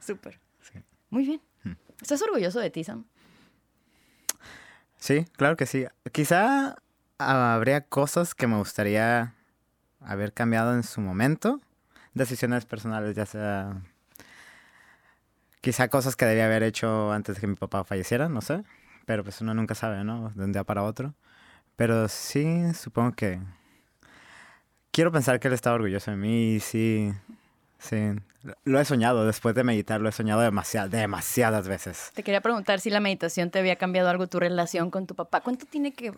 [0.02, 0.40] Súper.
[0.62, 0.80] Sí.
[1.10, 1.42] Muy bien.
[2.02, 3.06] ¿Estás orgulloso de ti, Sam?
[4.98, 5.86] Sí, claro que sí.
[6.12, 6.76] Quizá
[7.18, 9.34] habría cosas que me gustaría
[10.02, 11.62] haber cambiado en su momento.
[12.14, 13.82] Decisiones personales, ya sea
[15.62, 18.64] quizá cosas que debía haber hecho antes de que mi papá falleciera, no sé.
[19.06, 20.32] Pero pues uno nunca sabe, ¿no?
[20.36, 21.14] De un día para otro.
[21.76, 23.40] Pero sí, supongo que...
[24.92, 27.14] Quiero pensar que él estaba orgulloso de mí y sí,
[27.80, 28.14] sí.
[28.64, 32.12] Lo he soñado, después de meditar, lo he soñado demasiadas, demasiadas veces.
[32.14, 35.42] Te quería preguntar si la meditación te había cambiado algo tu relación con tu papá.
[35.42, 36.14] ¿Cuánto tiene que...?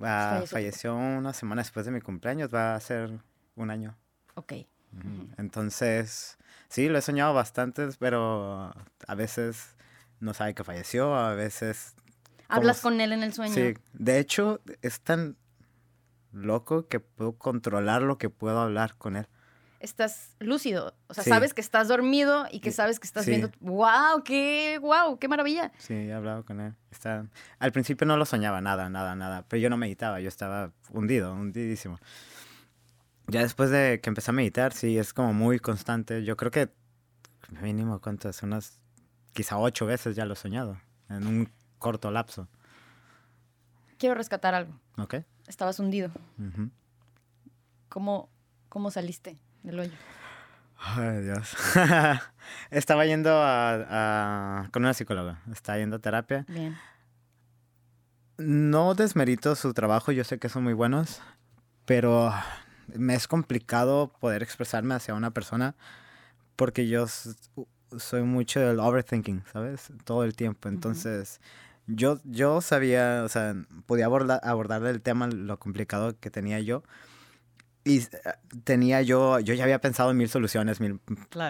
[0.00, 3.10] Ah, falleció una semana después de mi cumpleaños, va a ser
[3.56, 3.96] un año.
[4.34, 4.54] Ok.
[5.38, 8.72] Entonces, sí, lo he soñado bastante, pero
[9.06, 9.74] a veces
[10.20, 11.94] no sabe que falleció, a veces...
[12.48, 13.54] ¿Hablas con él en el sueño?
[13.54, 15.36] Sí, de hecho, es tan
[16.30, 19.26] loco que puedo controlar lo que puedo hablar con él.
[19.82, 23.50] Estás lúcido, o sea, sabes que estás dormido y que sabes que estás viendo.
[23.58, 24.22] ¡Wow!
[24.24, 25.18] ¡Qué wow!
[25.18, 25.72] ¡Qué maravilla!
[25.76, 26.76] Sí, he hablado con él.
[26.92, 27.26] Está...
[27.58, 29.44] Al principio no lo soñaba, nada, nada, nada.
[29.48, 31.98] Pero yo no meditaba, yo estaba hundido, hundidísimo.
[33.26, 36.22] Ya después de que empecé a meditar, sí, es como muy constante.
[36.22, 36.70] Yo creo que
[37.60, 38.40] mínimo, ¿cuántas?
[38.44, 38.78] Unas,
[39.32, 42.46] quizá ocho veces ya lo he soñado, en un corto lapso.
[43.98, 44.78] Quiero rescatar algo.
[44.96, 45.16] Ok.
[45.48, 46.12] Estabas hundido.
[47.88, 48.30] ¿Cómo,
[48.68, 49.92] ¿Cómo saliste del hoyo?
[50.78, 51.54] Ay, Dios.
[52.70, 55.40] Estaba yendo a, con una psicóloga.
[55.52, 56.44] Estaba yendo a terapia.
[56.48, 56.76] Bien.
[58.38, 61.20] No desmerito su trabajo, yo sé que son muy buenos,
[61.84, 62.32] pero
[62.94, 65.76] me es complicado poder expresarme hacia una persona
[66.56, 69.92] porque yo soy mucho del overthinking, ¿sabes?
[70.04, 70.68] Todo el tiempo.
[70.68, 71.40] Entonces,
[71.86, 73.54] yo, yo sabía, o sea,
[73.86, 76.82] podía abordar, abordar el tema, lo complicado que tenía yo.
[77.84, 78.08] Y eh,
[78.64, 81.00] tenía yo, yo ya había pensado en mil soluciones, mil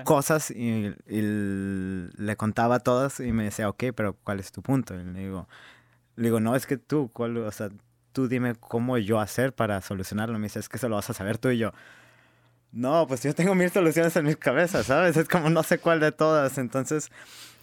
[0.04, 4.94] cosas y, le contaba todas y me decía, ok, pero ¿cuál es tu punto?
[4.94, 5.48] Y le digo,
[6.16, 7.68] le digo, no, es que tú, ¿cuál, o sea,
[8.12, 10.38] tú dime cómo yo hacer para solucionarlo.
[10.38, 11.72] Me dice, es que eso lo vas a saber tú y yo.
[12.70, 15.16] No, pues yo tengo mil soluciones en mi cabeza, ¿sabes?
[15.16, 16.56] Es como no sé cuál de todas.
[16.58, 17.10] Entonces,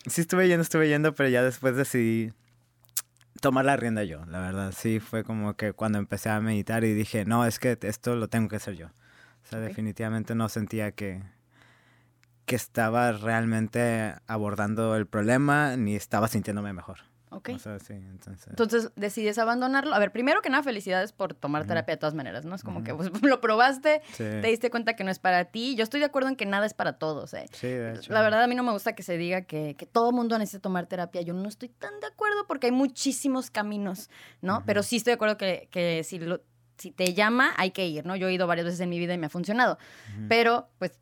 [0.07, 2.31] sí estuve yendo, estuve yendo, pero ya después decidí
[3.41, 4.73] tomar la rienda yo, la verdad.
[4.75, 8.27] Sí, fue como que cuando empecé a meditar y dije, no, es que esto lo
[8.27, 8.87] tengo que hacer yo.
[8.87, 11.23] O sea, definitivamente no sentía que,
[12.45, 17.08] que estaba realmente abordando el problema ni estaba sintiéndome mejor.
[17.31, 17.49] Ok.
[17.49, 18.91] entonces...
[18.95, 19.93] decides abandonarlo.
[19.93, 22.55] A ver, primero que nada, felicidades por tomar terapia de todas maneras, ¿no?
[22.55, 25.75] Es como que pues, lo probaste, te diste cuenta que no es para ti.
[25.75, 27.45] Yo estoy de acuerdo en que nada es para todos, ¿eh?
[27.51, 28.11] Sí, de hecho.
[28.11, 30.61] La verdad, a mí no me gusta que se diga que, que todo mundo necesita
[30.61, 31.21] tomar terapia.
[31.21, 34.09] Yo no estoy tan de acuerdo porque hay muchísimos caminos,
[34.41, 34.63] ¿no?
[34.65, 36.41] Pero sí estoy de acuerdo que, que si, lo,
[36.77, 38.15] si te llama, hay que ir, ¿no?
[38.15, 39.77] Yo he ido varias veces en mi vida y me ha funcionado.
[40.27, 40.99] Pero, pues,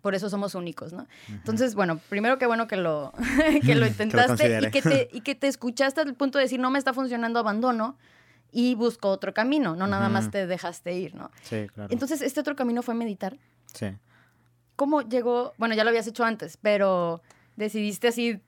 [0.00, 1.06] por eso somos únicos, ¿no?
[1.28, 3.12] Entonces, bueno, primero que bueno que lo,
[3.64, 6.70] que lo intentaste y, que te, y que te escuchaste al punto de decir, no
[6.70, 7.96] me está funcionando, abandono
[8.50, 11.30] y busco otro camino, no nada más te dejaste ir, ¿no?
[11.42, 11.92] Sí, claro.
[11.92, 13.36] Entonces, este otro camino fue meditar.
[13.74, 13.88] Sí.
[14.74, 15.52] ¿Cómo llegó?
[15.58, 17.20] Bueno, ya lo habías hecho antes, pero
[17.56, 18.40] decidiste así...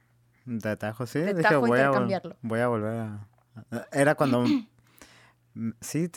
[0.46, 1.18] De tajo, sí.
[1.18, 1.90] De tajo voy, a,
[2.40, 3.29] voy a volver a...
[3.92, 4.46] Era cuando...
[5.83, 6.11] sí,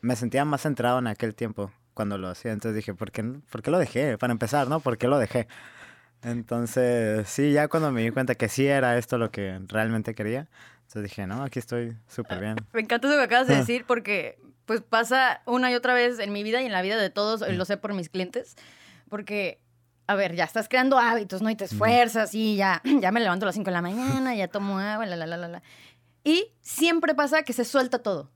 [0.00, 2.52] me sentía más centrado en aquel tiempo cuando lo hacía.
[2.52, 4.18] Entonces dije, ¿por qué, ¿por qué lo dejé?
[4.18, 4.80] Para empezar, ¿no?
[4.80, 5.48] ¿Por qué lo dejé?
[6.22, 10.48] Entonces, sí, ya cuando me di cuenta que sí era esto lo que realmente quería,
[10.82, 12.56] entonces dije, no, aquí estoy súper bien.
[12.72, 16.32] Me encanta eso que acabas de decir porque pues pasa una y otra vez en
[16.32, 18.56] mi vida y en la vida de todos, lo sé por mis clientes,
[19.10, 19.60] porque,
[20.06, 21.50] a ver, ya estás creando hábitos, ¿no?
[21.50, 24.48] Y te esfuerzas y ya, ya me levanto a las 5 de la mañana, ya
[24.48, 25.62] tomo agua, la, la, la, la, la.
[26.22, 28.30] Y siempre pasa que se suelta todo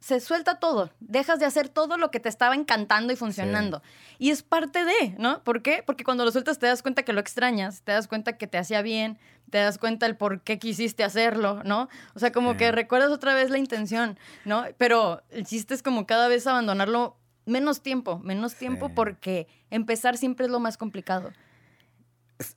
[0.00, 3.82] se suelta todo, dejas de hacer todo lo que te estaba encantando y funcionando.
[4.18, 5.44] Y es parte de, ¿no?
[5.44, 5.82] ¿Por qué?
[5.84, 8.56] Porque cuando lo sueltas te das cuenta que lo extrañas, te das cuenta que te
[8.56, 9.18] hacía bien,
[9.50, 11.90] te das cuenta el por qué quisiste hacerlo, ¿no?
[12.14, 14.64] O sea, como que recuerdas otra vez la intención, ¿no?
[14.78, 20.46] Pero el chiste es como cada vez abandonarlo menos tiempo, menos tiempo porque empezar siempre
[20.46, 21.30] es lo más complicado.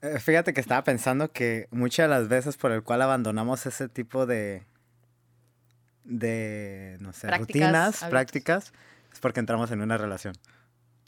[0.00, 3.88] Eh, fíjate que estaba pensando que muchas de las veces por el cual abandonamos ese
[3.90, 4.64] tipo de
[6.04, 8.72] de, no sé, rutinas, prácticas,
[9.12, 10.34] es porque entramos en una relación.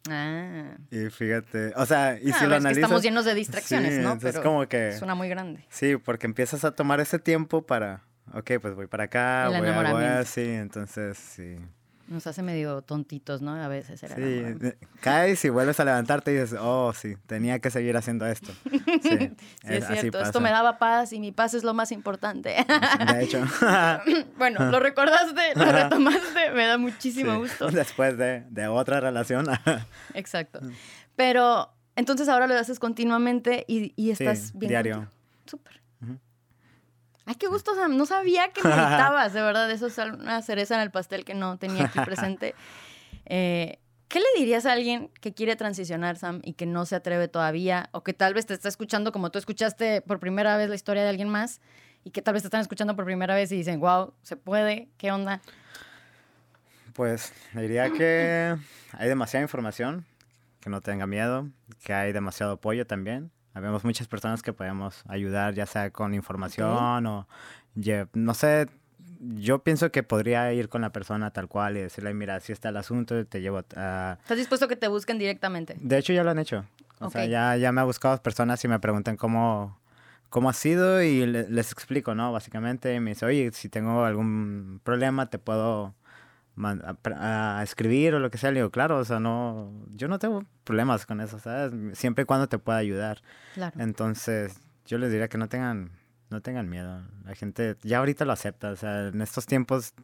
[0.08, 0.76] Ah.
[0.90, 2.84] Y fíjate, o sea, y ah, si lo analizas...
[2.84, 4.18] estamos llenos de distracciones, ¿no?
[4.22, 4.90] es como que...
[4.90, 5.64] Es una muy grande.
[5.68, 9.92] Sí, porque empiezas a tomar ese tiempo para, ok, pues voy para acá, voy a,
[9.92, 11.56] voy así, entonces sí.
[12.08, 13.52] Nos hace medio tontitos, ¿no?
[13.54, 14.14] A veces era.
[14.14, 18.52] Sí, caes y vuelves a levantarte y dices, oh, sí, tenía que seguir haciendo esto.
[19.02, 19.30] Sí,
[19.62, 20.20] es, cierto.
[20.20, 22.56] Esto me daba paz y mi paz es lo más importante.
[23.12, 23.44] De hecho.
[24.38, 27.70] bueno, lo recordaste, lo retomaste, me da muchísimo gusto.
[27.70, 29.46] Después de, de otra relación.
[30.14, 30.60] Exacto.
[31.14, 34.70] Pero entonces ahora lo haces continuamente y, y estás bien.
[34.70, 35.08] Diario.
[35.44, 35.80] Súper.
[37.26, 37.96] Ay, qué gusto, Sam.
[37.96, 39.70] No sabía que meditabas, de verdad.
[39.70, 42.54] Eso es una cereza en el pastel que no tenía aquí presente.
[43.28, 47.26] Eh, ¿Qué le dirías a alguien que quiere transicionar, Sam, y que no se atreve
[47.26, 47.88] todavía?
[47.90, 51.02] O que tal vez te está escuchando como tú escuchaste por primera vez la historia
[51.02, 51.60] de alguien más
[52.04, 54.88] y que tal vez te están escuchando por primera vez y dicen, wow, se puede,
[54.96, 55.40] ¿qué onda?
[56.92, 58.56] Pues le diría que
[58.92, 60.06] hay demasiada información,
[60.60, 61.48] que no tenga miedo,
[61.82, 67.06] que hay demasiado apoyo también Habemos muchas personas que podemos ayudar, ya sea con información
[67.06, 67.26] o,
[68.12, 68.66] no sé,
[69.18, 72.68] yo pienso que podría ir con la persona tal cual y decirle, mira, así está
[72.68, 74.18] el asunto, te llevo a...
[74.20, 75.74] ¿Estás dispuesto a que te busquen directamente?
[75.80, 76.66] De hecho, ya lo han hecho.
[77.00, 79.78] O sea, ya, ya me ha buscado personas y me preguntan cómo,
[80.28, 82.32] cómo ha sido y les explico, ¿no?
[82.32, 85.94] Básicamente, y me dice, oye, si tengo algún problema, te puedo
[86.62, 90.44] a, escribir o lo que sea, le digo, claro, o sea, no, yo no tengo
[90.64, 91.98] problemas con eso, ¿sabes?
[91.98, 93.22] Siempre y cuando te pueda ayudar.
[93.78, 95.90] Entonces, yo les diría que no tengan,
[96.30, 97.02] no tengan miedo.
[97.24, 99.94] La gente ya ahorita lo acepta, o sea, en estos tiempos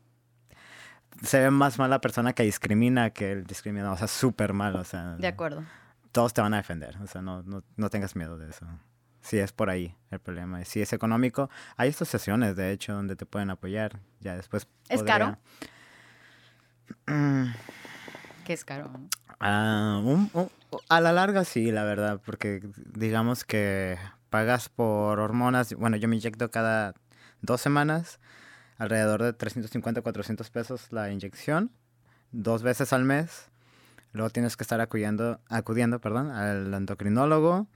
[1.22, 4.76] se ve más mal la persona que discrimina que el discriminado, o sea, súper mal,
[4.76, 5.16] o sea.
[5.16, 5.64] De acuerdo.
[6.10, 8.66] Todos te van a defender, o sea, no, no, no tengas miedo de eso.
[9.22, 10.60] Si es por ahí el problema.
[10.60, 14.00] Y si es económico, hay asociaciones, de hecho, donde te pueden apoyar.
[14.20, 14.66] Ya después.
[14.88, 15.38] ¿Es caro?
[18.44, 18.90] ¿Qué es caro?
[19.40, 20.02] Ah,
[20.88, 23.98] a la larga sí, la verdad, porque digamos que
[24.30, 25.74] pagas por hormonas.
[25.74, 26.94] Bueno, yo me inyecto cada
[27.40, 28.18] dos semanas,
[28.78, 31.70] alrededor de 350, 400 pesos la inyección,
[32.30, 33.48] dos veces al mes.
[34.12, 37.66] Luego tienes que estar acudiendo, acudiendo perdón, al endocrinólogo,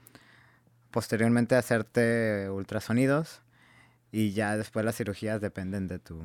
[0.91, 3.41] posteriormente hacerte ultrasonidos
[4.13, 6.23] y ya después las cirugías dependen de tu,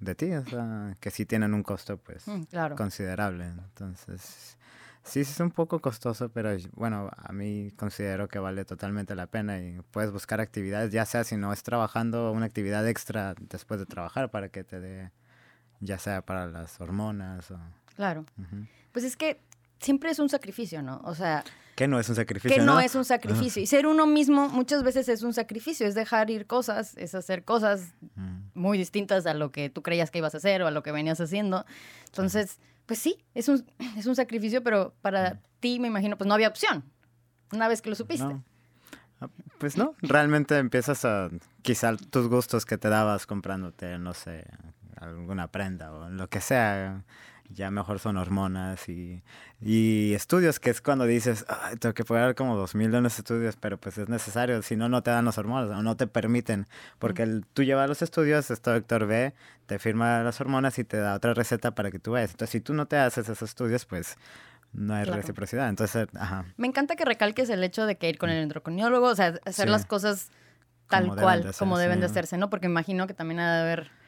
[0.00, 3.44] de ti, o sea, que sí tienen un costo pues mm, considerable.
[3.46, 4.56] Entonces,
[5.02, 9.58] sí, es un poco costoso, pero bueno, a mí considero que vale totalmente la pena
[9.60, 13.86] y puedes buscar actividades, ya sea si no es trabajando, una actividad extra después de
[13.86, 15.12] trabajar para que te dé,
[15.80, 17.58] ya sea para las hormonas o...
[17.94, 18.24] Claro.
[18.92, 19.40] Pues es que
[19.78, 21.00] siempre es un sacrificio, ¿no?
[21.04, 21.44] O sea...
[21.80, 22.58] Que no es un sacrificio.
[22.58, 23.62] Que no, es un sacrificio.
[23.62, 27.42] Y ser uno mismo muchas veces es un sacrificio, es dejar ir cosas, es hacer
[27.42, 27.94] cosas
[28.52, 30.92] muy distintas a lo que tú creías que ibas a hacer o a lo que
[30.92, 31.64] venías haciendo.
[32.04, 33.64] Entonces, pues sí, es un,
[33.96, 36.84] es un sacrificio, pero para ti, me imagino, pues no había opción,
[37.50, 38.36] una vez que lo supiste.
[39.22, 41.30] Ah, pues no, realmente empiezas a,
[41.62, 44.44] quizá tus gustos que te dabas comprándote, no sé,
[44.96, 47.04] alguna prenda o lo que sea,
[47.52, 49.22] ya mejor son hormonas y,
[49.60, 51.44] y estudios, que es cuando dices,
[51.80, 55.02] tengo que pagar como dos mil los estudios, pero pues es necesario, si no, no
[55.02, 56.66] te dan las hormonas o no te permiten,
[56.98, 59.34] porque el, tú llevas los estudios, este doctor ve,
[59.66, 62.30] te firma las hormonas y te da otra receta para que tú vayas.
[62.30, 64.16] Entonces, si tú no te haces esos estudios, pues
[64.72, 65.68] no hay reciprocidad.
[65.68, 66.44] Entonces, ajá.
[66.56, 69.68] Me encanta que recalques el hecho de que ir con el endocriniólogo, o sea, hacer
[69.68, 70.30] las cosas
[70.88, 72.50] tal cual, como deben de hacerse, ¿no?
[72.50, 73.99] Porque imagino que también ha de haber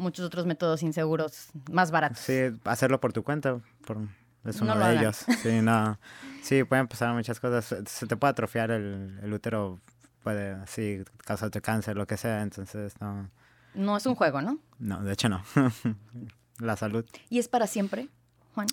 [0.00, 2.18] muchos otros métodos inseguros más baratos.
[2.18, 3.98] Sí, hacerlo por tu cuenta por,
[4.44, 5.24] es uno de ellos.
[5.42, 5.98] Sí, no.
[6.42, 7.74] Sí, pueden pasar muchas cosas.
[7.86, 9.78] Se te puede atrofiar el, el útero,
[10.22, 13.30] puede, sí, causarte cáncer, lo que sea, entonces no.
[13.74, 14.58] No es un juego, ¿no?
[14.78, 15.42] No, de hecho no.
[16.58, 17.04] La salud.
[17.28, 18.08] ¿Y es para siempre,
[18.54, 18.66] Juan?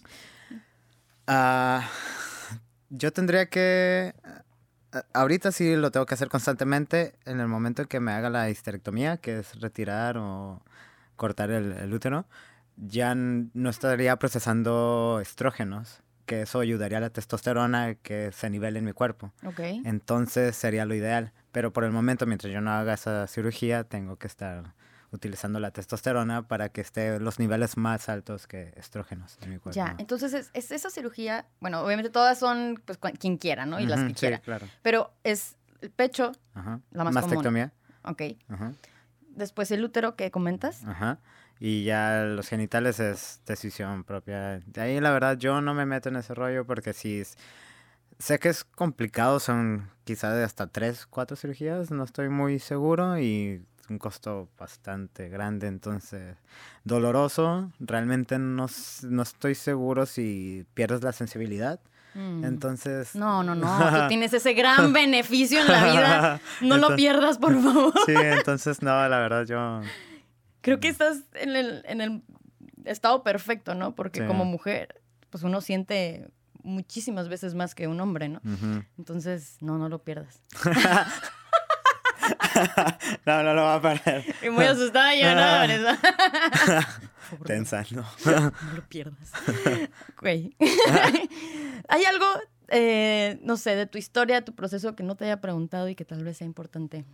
[1.27, 1.87] Ah,
[2.89, 4.13] yo tendría que
[5.13, 8.49] ahorita sí lo tengo que hacer constantemente en el momento en que me haga la
[8.49, 10.61] histerectomía, que es retirar o
[11.17, 12.25] cortar el, útero,
[12.77, 18.85] ya no estaría procesando estrógenos, que eso ayudaría a la testosterona que se nivele en
[18.85, 19.33] mi cuerpo.
[19.45, 19.81] Okay.
[19.85, 21.33] Entonces sería lo ideal.
[21.51, 24.75] Pero por el momento, mientras yo no haga esa cirugía, tengo que estar
[25.11, 29.75] utilizando la testosterona para que esté los niveles más altos que estrógenos en mi cuerpo.
[29.75, 33.79] Ya, entonces es, esa cirugía, bueno, obviamente todas son pues quien quiera, ¿no?
[33.79, 34.39] Y las que quiera.
[34.39, 34.67] claro.
[34.81, 37.71] Pero es el pecho, la más Mastectomía.
[38.03, 38.21] Ok.
[38.49, 38.73] Ajá
[39.37, 40.83] después el útero que comentas.
[40.85, 41.19] Ajá.
[41.59, 44.59] Y ya los genitales es decisión propia.
[44.65, 47.23] De ahí la verdad yo no me meto en ese rollo porque si
[48.19, 53.19] sé que es complicado, son quizás de hasta tres, cuatro cirugías, no estoy muy seguro
[53.19, 56.35] y un costo bastante grande, entonces
[56.83, 57.71] doloroso.
[57.79, 58.67] Realmente no,
[59.03, 61.79] no estoy seguro si pierdes la sensibilidad.
[62.17, 62.43] Mm.
[62.45, 63.15] Entonces.
[63.15, 63.67] No, no, no.
[64.01, 66.41] Tú tienes ese gran beneficio en la vida.
[66.61, 67.93] No lo pierdas, por favor.
[68.05, 69.81] Sí, entonces no, la verdad yo.
[70.61, 72.23] Creo que estás en el, en el
[72.85, 73.93] estado perfecto, ¿no?
[73.93, 76.27] Porque como mujer, pues uno siente
[76.63, 78.41] muchísimas veces más que un hombre, ¿no?
[78.97, 80.41] Entonces, no, no lo pierdas.
[83.25, 84.25] no, no lo va a perder.
[84.41, 85.97] Y muy asustada yo, ¿no?
[87.45, 88.05] Tensa, no.
[88.25, 89.31] No lo pierdas.
[90.21, 90.55] Güey.
[91.87, 92.25] ¿Hay algo,
[92.69, 96.05] eh, no sé, de tu historia, tu proceso que no te haya preguntado y que
[96.05, 97.05] tal vez sea importante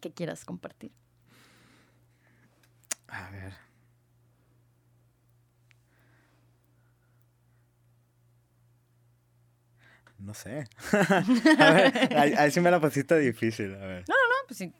[0.00, 0.92] que quieras compartir?
[3.08, 3.52] A ver.
[10.18, 10.66] No sé.
[11.58, 13.74] a ver, ahí, sí me la pusiste difícil.
[13.74, 14.04] A ver.
[14.08, 14.72] No, no, no, pues si,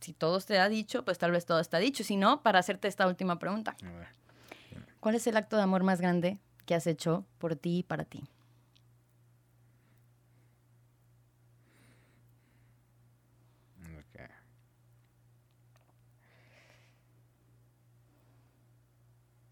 [0.00, 2.04] si todo te ha dicho, pues tal vez todo está dicho.
[2.04, 3.76] Si no, para hacerte esta última pregunta.
[3.82, 4.08] A ver.
[5.00, 8.04] ¿Cuál es el acto de amor más grande que has hecho por ti y para
[8.04, 8.28] ti?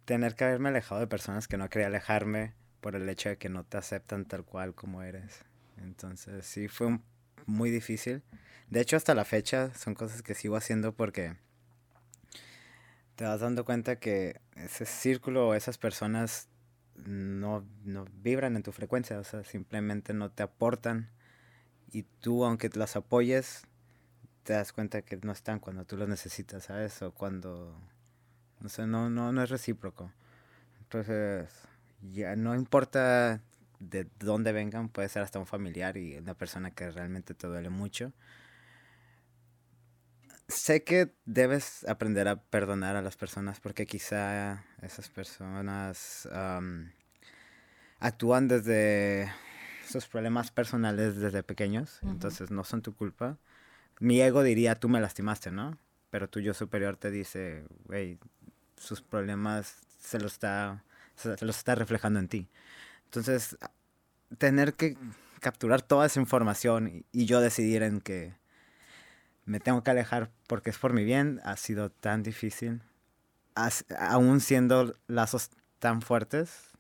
[0.05, 3.49] Tener que haberme alejado de personas que no quería alejarme por el hecho de que
[3.49, 5.45] no te aceptan tal cual como eres.
[5.79, 7.01] Entonces sí, fue
[7.47, 8.23] muy difícil.
[8.69, 11.37] De hecho, hasta la fecha son cosas que sigo haciendo porque
[13.15, 16.49] te vas dando cuenta que ese círculo o esas personas
[16.97, 21.11] no, no vibran en tu frecuencia, o sea, simplemente no te aportan.
[21.93, 23.63] Y tú, aunque las apoyes,
[24.43, 27.01] te das cuenta que no están cuando tú los necesitas, ¿sabes?
[27.03, 27.79] O cuando,
[28.61, 30.13] no sé, no, no, no es recíproco.
[30.81, 31.49] Entonces,
[32.13, 33.41] ya no importa
[33.79, 37.71] de dónde vengan, puede ser hasta un familiar y una persona que realmente te duele
[37.71, 38.13] mucho.
[40.49, 46.29] Sé que debes aprender a perdonar a las personas porque quizá esas personas
[47.99, 49.33] actúan desde
[49.89, 53.39] sus problemas personales desde pequeños, entonces no son tu culpa.
[53.99, 55.79] Mi ego diría, tú me lastimaste, ¿no?
[56.11, 58.19] Pero tu yo superior te dice, güey,
[58.77, 60.85] sus problemas se los está
[61.17, 62.49] se los está reflejando en ti.
[63.07, 63.57] Entonces,
[64.39, 64.97] tener que
[65.41, 68.35] capturar toda esa información y, yo decidir en que
[69.45, 72.83] me tengo que alejar porque es por mi bien ha sido tan difícil.
[73.99, 76.71] aún siendo lazos tan fuertes,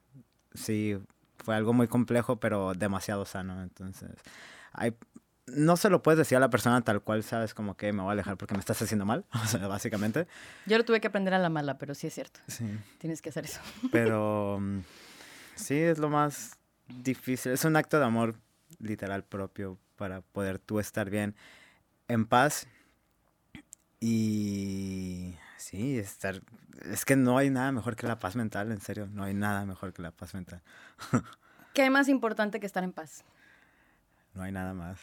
[0.54, 0.98] sí,
[1.38, 3.62] fue algo muy complejo, pero demasiado sano.
[3.62, 4.10] Entonces,
[4.72, 4.96] hay,
[5.46, 8.10] no se lo puedes decir a la persona tal cual, sabes, como que me voy
[8.10, 10.26] a alejar porque me estás haciendo mal, o sea, básicamente.
[10.66, 12.40] Yo lo tuve que aprender a la mala, pero sí es cierto.
[12.48, 12.66] Sí.
[12.98, 13.60] Tienes que hacer eso.
[13.92, 14.80] Pero mm,
[15.56, 16.56] sí, es lo más
[16.88, 17.52] difícil.
[17.52, 18.36] Es un acto de amor
[18.78, 21.34] literal propio para poder tú estar bien,
[22.08, 22.68] en paz
[24.00, 26.40] y sí, estar...
[26.84, 29.64] Es que no hay nada mejor que la paz mental, en serio, no hay nada
[29.64, 30.62] mejor que la paz mental.
[31.74, 33.24] ¿Qué es más importante que estar en paz?
[34.34, 35.00] No hay nada más.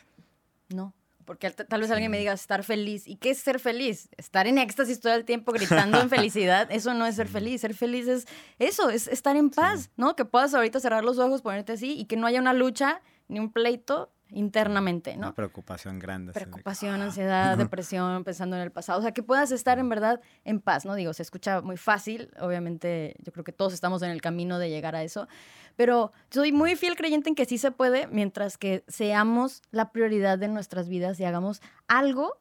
[0.70, 0.94] No.
[1.26, 3.08] Porque tal vez alguien me diga estar feliz.
[3.08, 4.10] ¿Y qué es ser feliz?
[4.18, 6.68] Estar en éxtasis todo el tiempo gritando en felicidad.
[6.72, 7.62] Eso no es ser feliz.
[7.62, 8.28] Ser feliz es
[8.60, 10.16] eso, es estar en paz, ¿no?
[10.16, 13.40] Que puedas ahorita cerrar los ojos, ponerte así y que no haya una lucha ni
[13.40, 15.28] un pleito internamente, ¿no?
[15.28, 16.34] Una preocupación grande.
[16.34, 19.00] Preocupación, ansiedad, depresión, pensando en el pasado.
[19.00, 20.96] O sea, que puedas estar en verdad en paz, ¿no?
[20.96, 22.32] Digo, se escucha muy fácil.
[22.40, 25.28] Obviamente, yo creo que todos estamos en el camino de llegar a eso.
[25.76, 30.38] Pero soy muy fiel creyente en que sí se puede mientras que seamos la prioridad
[30.38, 32.38] de nuestras vidas y hagamos algo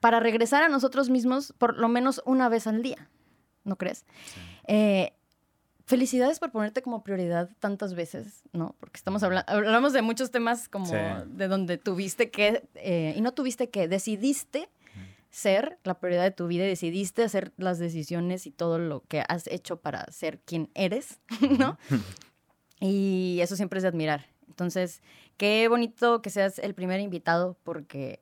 [0.00, 3.08] para regresar a nosotros mismos por lo menos una vez al día.
[3.64, 4.04] ¿No crees?
[4.66, 5.14] Eh,
[5.86, 8.74] felicidades por ponerte como prioridad tantas veces, ¿no?
[8.78, 10.92] Porque estamos hablando, hablamos de muchos temas como
[11.26, 14.68] de donde tuviste que, eh, y no tuviste que, decidiste
[15.30, 19.46] ser la prioridad de tu vida, decidiste hacer las decisiones y todo lo que has
[19.46, 21.20] hecho para ser quien eres,
[21.58, 21.78] ¿no?
[22.80, 24.26] y eso siempre es de admirar.
[24.48, 25.00] Entonces,
[25.38, 28.20] qué bonito que seas el primer invitado porque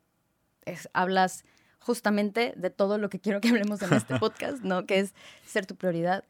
[0.93, 1.43] hablas
[1.79, 4.85] justamente de todo lo que quiero que hablemos en este podcast, ¿no?
[4.85, 5.13] Que es
[5.45, 6.23] ser tu prioridad.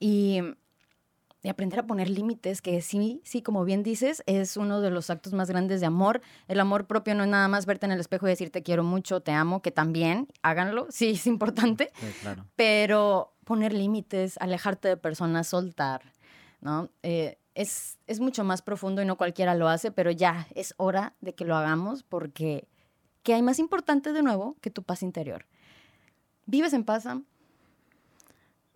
[0.00, 0.40] Y,
[1.42, 5.10] y aprender a poner límites, que sí, sí, como bien dices, es uno de los
[5.10, 6.20] actos más grandes de amor.
[6.48, 8.82] El amor propio no es nada más verte en el espejo y decir te quiero
[8.82, 11.92] mucho, te amo, que también háganlo, sí, es importante.
[12.56, 16.02] Pero poner límites, alejarte de personas, soltar,
[16.60, 16.90] ¿no?
[17.02, 21.14] Eh, es, es mucho más profundo y no cualquiera lo hace, pero ya es hora
[21.20, 22.68] de que lo hagamos porque
[23.22, 25.46] ¿qué hay más importante de nuevo que tu paz interior?
[26.46, 27.24] ¿Vives en paz, Sam?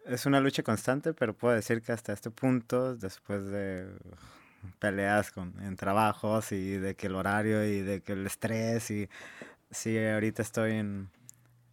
[0.06, 3.88] Es una lucha constante, pero puedo decir que hasta este punto, después de
[4.78, 9.08] peleas con, en trabajos y de que el horario y de que el estrés y
[9.70, 11.10] sí, ahorita estoy en,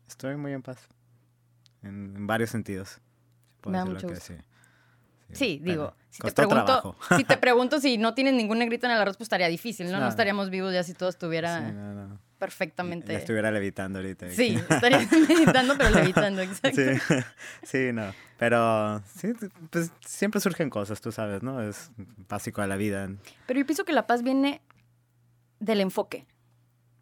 [0.07, 0.79] estoy muy en paz,
[1.83, 2.99] en, varios sentidos.
[3.65, 4.33] Me da mucho gusto.
[5.33, 5.59] Sí.
[5.63, 9.15] digo, si te, pregunto, si te pregunto si no tienes ningún negrito en el arroz,
[9.15, 9.99] pues estaría difícil, ¿no?
[9.99, 12.19] No, estaríamos vivos ya si todo estuviera...
[12.41, 13.13] perfectamente.
[13.13, 14.27] estuviera levitando ahorita.
[14.31, 14.97] Sí, estaría
[15.29, 16.81] meditando, pero levitando, exacto.
[16.81, 17.21] Sí,
[17.61, 18.11] sí, no.
[18.39, 19.33] Pero sí,
[19.69, 21.61] pues siempre surgen cosas, tú sabes, ¿no?
[21.61, 21.91] Es
[22.27, 23.07] básico de la vida.
[23.45, 24.63] Pero yo pienso que la paz viene
[25.59, 26.25] del enfoque.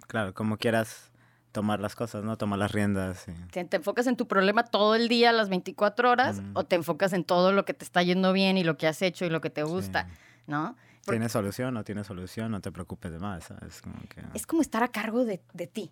[0.08, 1.10] Claro, como quieras
[1.54, 2.38] tomar las cosas, ¿no?
[2.38, 3.26] Tomar las riendas.
[3.52, 7.24] ¿Te, enfocas en tu problema todo el día, las 24 horas, o te enfocas en
[7.24, 9.50] todo lo que te está yendo bien y lo que has hecho y lo que
[9.50, 10.10] te gusta,
[10.48, 10.76] ¿no?
[11.06, 12.52] ¿Tiene solución o tiene solución?
[12.52, 13.50] No te preocupes de más.
[14.34, 15.92] Es como estar a cargo de, ti,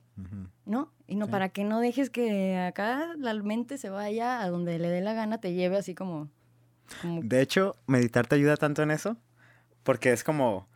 [0.65, 0.91] ¿no?
[1.07, 4.89] Y no para que no dejes que acá la mente se vaya a donde le
[4.89, 6.29] dé la gana, te lleve así como...
[7.03, 9.17] De hecho, meditar te ayuda tanto en eso,
[9.83, 10.67] porque es como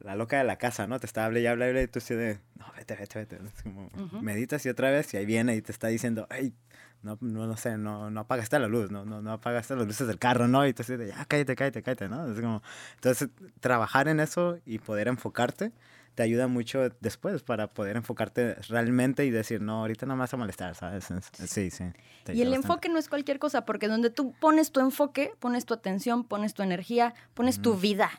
[0.00, 0.98] la loca de la casa, ¿no?
[0.98, 3.36] Te está hablando y habla y tú así de, no, vete, vete, vete.
[3.36, 3.88] Es como,
[4.20, 6.54] meditas y otra vez y ahí viene y te está diciendo, hey,
[7.02, 10.06] no, no, no sé, no, no apagaste la luz, no, no, no apagaste las luces
[10.06, 10.66] del carro, ¿no?
[10.66, 12.30] Y tú así de, ya, cállate, cállate, cállate, ¿no?
[12.30, 12.62] Es como,
[12.94, 13.28] entonces,
[13.60, 15.72] trabajar en eso y poder enfocarte
[16.14, 20.32] te ayuda mucho después para poder enfocarte realmente y decir, no, ahorita no me vas
[20.32, 21.08] a molestar, ¿sabes?
[21.46, 21.84] Sí, sí.
[22.32, 25.74] Y el enfoque no es cualquier cosa, porque donde tú pones tu enfoque, pones tu
[25.74, 28.10] atención, pones tu energía, pones tu vida.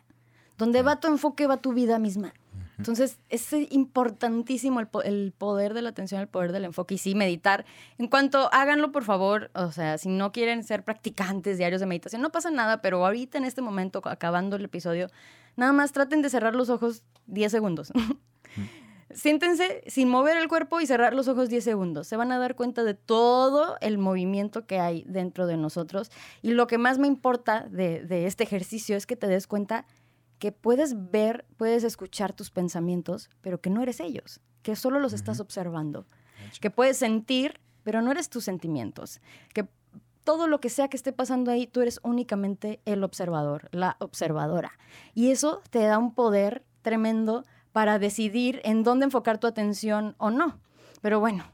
[0.58, 2.34] Donde va tu enfoque, va tu vida misma.
[2.78, 7.66] Entonces, es importantísimo el, poder de la atención, el poder del enfoque y sí, meditar.
[7.98, 12.22] En cuanto háganlo, por favor, o sea, si no quieren ser practicantes diarios de meditación,
[12.22, 15.10] no pasa nada, pero ahorita en este momento, acabando el episodio,
[15.56, 17.94] nada más traten de cerrar los ojos 10 segundos.
[19.12, 22.08] Siéntense sin mover el cuerpo y cerrar los ojos 10 segundos.
[22.08, 26.12] Se van a dar cuenta de todo el movimiento que hay dentro de nosotros.
[26.42, 29.86] Y lo que más me importa de, de este ejercicio es que te des cuenta
[30.40, 35.14] que puedes ver, puedes escuchar tus pensamientos, pero que no eres ellos, que solo los
[35.14, 36.06] estás observando,
[36.60, 39.22] que puedes sentir, pero no eres tus sentimientos,
[39.54, 39.68] que
[40.24, 44.72] todo lo que sea que esté pasando ahí, tú eres únicamente el observador, la observadora.
[45.14, 50.32] Y eso te da un poder tremendo para decidir en dónde enfocar tu atención o
[50.32, 50.60] no.
[51.02, 51.46] Pero bueno,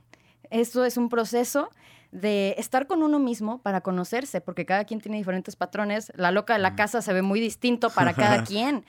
[0.50, 1.70] esto es un proceso
[2.12, 6.12] de estar con uno mismo para conocerse, porque cada quien tiene diferentes patrones.
[6.16, 8.84] La loca de la casa se ve muy distinto para cada quien.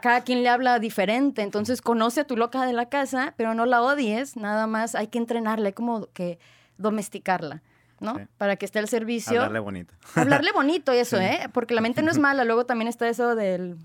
[0.00, 1.42] cada quien le habla diferente.
[1.42, 4.36] Entonces, conoce a tu loca de la casa, pero no la odies.
[4.36, 6.38] Nada más hay que entrenarla, hay como que
[6.78, 7.62] domesticarla.
[7.98, 8.16] ¿no?
[8.36, 9.36] Para que esté al servicio.
[9.40, 9.94] Hablarle bonito.
[10.16, 11.48] Hablarle bonito, eso, ¿eh?
[11.52, 12.44] Porque la mente no es mala.
[12.44, 13.76] Luego también está eso del.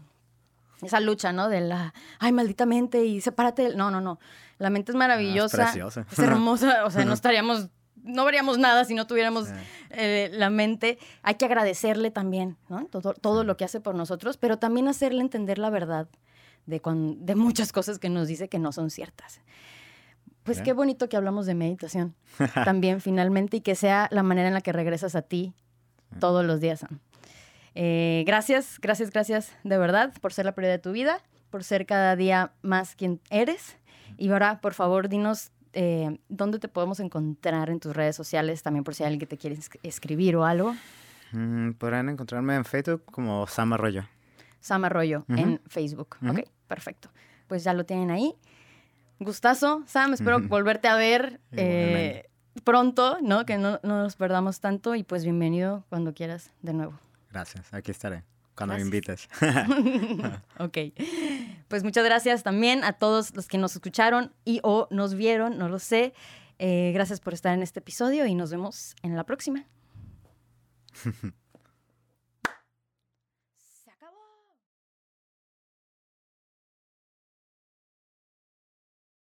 [0.81, 1.49] Esa lucha, ¿no?
[1.49, 1.93] De la.
[2.19, 3.75] Ay, maldita mente y sepárate.
[3.75, 4.19] No, no, no.
[4.57, 5.63] La mente es maravillosa.
[5.63, 6.05] es preciosa.
[6.11, 6.85] Es hermosa.
[6.85, 7.69] O sea, no estaríamos
[8.08, 9.49] no veríamos nada si no tuviéramos
[9.91, 10.97] eh, la mente.
[11.22, 12.86] Hay que agradecerle también, ¿no?
[12.86, 16.08] Todo, todo lo que hace por nosotros, pero también hacerle entender la verdad
[16.66, 16.82] de,
[17.20, 19.41] de muchas cosas que nos dice que no son ciertas.
[20.43, 22.16] Pues qué bonito que hablamos de meditación
[22.64, 25.53] también finalmente y que sea la manera en la que regresas a ti
[26.22, 26.86] todos los días.
[27.76, 31.86] Eh, gracias, gracias, gracias de verdad por ser la prioridad de tu vida, por ser
[31.86, 33.76] cada día más quien eres.
[34.18, 38.63] Y ahora, por favor, dinos eh, ¿dónde te podemos encontrar en tus redes sociales?
[38.63, 40.75] También por si hay alguien que te quiere escribir o algo.
[41.34, 44.03] Mm, podrán encontrarme en Facebook como Sam Arroyo.
[44.59, 46.17] Sam Arroyo en Facebook.
[46.28, 47.09] Ok, perfecto.
[47.47, 48.34] Pues ya lo tienen ahí.
[49.19, 50.13] Gustazo, Sam.
[50.13, 52.28] Espero volverte a ver eh,
[52.63, 53.45] pronto, ¿no?
[53.45, 54.95] Que no, no nos perdamos tanto.
[54.95, 56.99] Y pues bienvenido cuando quieras de nuevo.
[57.32, 58.23] Gracias, aquí estaré.
[58.58, 59.30] Cuando me invites.
[60.60, 60.78] ok.
[61.68, 65.70] Pues muchas gracias también a todos los que nos escucharon y o nos vieron, no
[65.70, 66.16] lo sé.
[66.58, 69.66] Eh, gracias por estar en este episodio y nos vemos en la próxima.